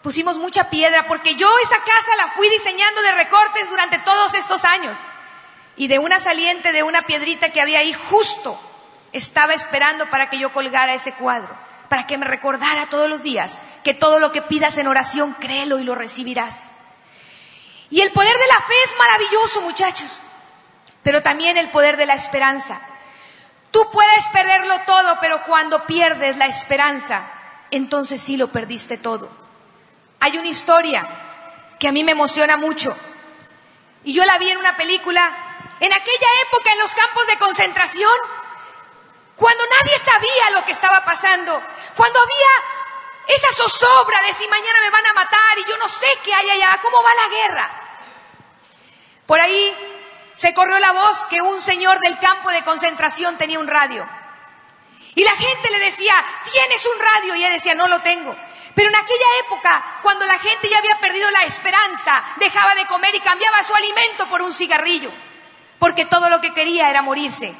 pusimos 0.00 0.36
mucha 0.36 0.70
piedra 0.70 1.08
porque 1.08 1.34
yo 1.34 1.50
esa 1.58 1.80
casa 1.80 2.14
la 2.18 2.28
fui 2.28 2.48
diseñando 2.50 3.02
de 3.02 3.12
recortes 3.16 3.68
durante 3.68 3.98
todos 3.98 4.32
estos 4.34 4.64
años 4.64 4.96
y 5.78 5.86
de 5.86 6.00
una 6.00 6.18
saliente 6.18 6.72
de 6.72 6.82
una 6.82 7.02
piedrita 7.02 7.50
que 7.50 7.60
había 7.60 7.78
ahí 7.78 7.92
justo 7.92 8.60
estaba 9.12 9.54
esperando 9.54 10.10
para 10.10 10.28
que 10.28 10.38
yo 10.38 10.52
colgara 10.52 10.92
ese 10.92 11.12
cuadro, 11.12 11.48
para 11.88 12.06
que 12.06 12.18
me 12.18 12.26
recordara 12.26 12.86
todos 12.86 13.08
los 13.08 13.22
días 13.22 13.58
que 13.84 13.94
todo 13.94 14.18
lo 14.18 14.32
que 14.32 14.42
pidas 14.42 14.76
en 14.76 14.88
oración, 14.88 15.34
créelo 15.34 15.78
y 15.78 15.84
lo 15.84 15.94
recibirás. 15.94 16.72
Y 17.90 18.00
el 18.00 18.10
poder 18.10 18.36
de 18.36 18.46
la 18.48 18.56
fe 18.56 18.74
es 18.84 18.98
maravilloso, 18.98 19.62
muchachos, 19.62 20.20
pero 21.02 21.22
también 21.22 21.56
el 21.56 21.70
poder 21.70 21.96
de 21.96 22.06
la 22.06 22.14
esperanza. 22.14 22.78
Tú 23.70 23.80
puedes 23.92 24.26
perderlo 24.32 24.80
todo, 24.80 25.18
pero 25.20 25.42
cuando 25.44 25.86
pierdes 25.86 26.36
la 26.36 26.46
esperanza, 26.46 27.22
entonces 27.70 28.20
sí 28.20 28.36
lo 28.36 28.48
perdiste 28.48 28.98
todo. 28.98 29.30
Hay 30.20 30.36
una 30.36 30.48
historia 30.48 31.08
que 31.78 31.86
a 31.86 31.92
mí 31.92 32.02
me 32.02 32.12
emociona 32.12 32.56
mucho. 32.56 32.94
Y 34.02 34.12
yo 34.12 34.24
la 34.24 34.38
vi 34.38 34.50
en 34.50 34.58
una 34.58 34.76
película 34.76 35.47
en 35.80 35.92
aquella 35.92 36.28
época 36.46 36.72
en 36.72 36.78
los 36.78 36.94
campos 36.94 37.26
de 37.26 37.38
concentración, 37.38 38.18
cuando 39.36 39.64
nadie 39.66 39.98
sabía 39.98 40.50
lo 40.50 40.64
que 40.64 40.72
estaba 40.72 41.04
pasando, 41.04 41.62
cuando 41.94 42.20
había 42.20 43.34
esa 43.34 43.52
zozobra 43.52 44.22
de 44.22 44.32
si 44.32 44.48
mañana 44.48 44.80
me 44.80 44.90
van 44.90 45.06
a 45.06 45.12
matar 45.12 45.58
y 45.58 45.64
yo 45.64 45.76
no 45.78 45.86
sé 45.86 46.06
qué 46.24 46.34
hay 46.34 46.50
allá, 46.50 46.80
cómo 46.82 47.00
va 47.02 47.14
la 47.14 47.28
guerra. 47.28 47.70
Por 49.26 49.40
ahí 49.40 49.76
se 50.36 50.52
corrió 50.54 50.78
la 50.80 50.92
voz 50.92 51.26
que 51.26 51.40
un 51.40 51.60
señor 51.60 52.00
del 52.00 52.18
campo 52.18 52.50
de 52.50 52.64
concentración 52.64 53.36
tenía 53.36 53.60
un 53.60 53.68
radio. 53.68 54.08
Y 55.14 55.22
la 55.22 55.36
gente 55.36 55.70
le 55.70 55.78
decía, 55.78 56.14
¿tienes 56.50 56.86
un 56.86 57.00
radio? 57.00 57.34
Y 57.36 57.44
él 57.44 57.52
decía, 57.52 57.74
no 57.74 57.86
lo 57.86 58.02
tengo. 58.02 58.34
Pero 58.74 58.88
en 58.88 58.96
aquella 58.96 59.38
época, 59.44 59.98
cuando 60.02 60.26
la 60.26 60.38
gente 60.38 60.68
ya 60.68 60.78
había 60.78 60.98
perdido 61.00 61.30
la 61.30 61.42
esperanza, 61.42 62.24
dejaba 62.36 62.74
de 62.74 62.86
comer 62.86 63.14
y 63.14 63.20
cambiaba 63.20 63.62
su 63.62 63.74
alimento 63.74 64.28
por 64.28 64.42
un 64.42 64.52
cigarrillo 64.52 65.12
porque 65.78 66.06
todo 66.06 66.28
lo 66.28 66.40
que 66.40 66.54
quería 66.54 66.90
era 66.90 67.02
morirse. 67.02 67.54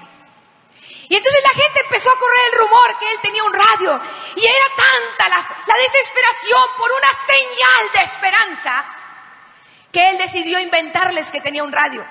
Y 1.09 1.17
entonces 1.17 1.43
la 1.43 1.51
gente 1.51 1.81
empezó 1.81 2.11
a 2.11 2.19
correr 2.19 2.41
el 2.53 2.59
rumor 2.59 2.99
que 2.99 3.11
él 3.11 3.19
tenía 3.23 3.45
un 3.45 3.53
radio 3.53 4.01
y 4.37 4.45
era 4.45 4.65
tanta 4.77 5.29
la, 5.31 5.77
desesperación 5.79 6.63
por 6.77 6.91
una 6.93 7.13
señal 7.15 7.93
de 7.93 8.01
esperanza 8.01 8.85
que 9.91 10.11
él 10.11 10.19
decidió 10.19 10.61
inventarles 10.61 11.31
que 11.31 11.41
tenía 11.41 11.65
un 11.65 11.73
radio 11.73 12.05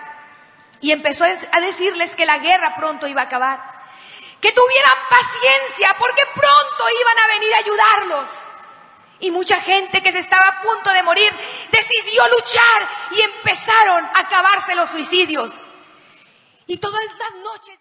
y 0.82 0.92
empezó 0.92 1.26
a 1.26 1.62
decirles 1.62 2.16
que 2.16 2.26
la 2.26 2.40
guerra 2.40 2.76
pronto 2.76 3.08
iba 3.08 3.22
a 3.22 3.26
acabar, 3.26 3.60
que 4.42 4.52
tuvieran 4.52 4.98
paciencia 5.10 5.96
porque 6.00 6.24
pronto 6.34 6.90
iban 7.00 7.20
a 7.20 7.28
venir 7.28 7.54
a 7.54 7.58
ayudarlos. 7.58 8.28
Y 9.20 9.32
mucha 9.32 9.60
gente 9.60 10.02
que 10.02 10.12
se 10.12 10.20
estaba 10.20 10.48
a 10.48 10.62
punto 10.62 10.92
de 10.92 11.04
morir 11.04 11.32
decidió 11.72 12.28
luchar 12.30 12.88
y 13.12 13.22
empezaron 13.22 14.06
a 14.06 14.20
acabarse 14.20 14.76
los 14.76 14.90
suicidios. 14.90 15.52
Y 16.68 16.78
todas 16.78 17.02
las 17.18 17.44
noches... 17.44 17.78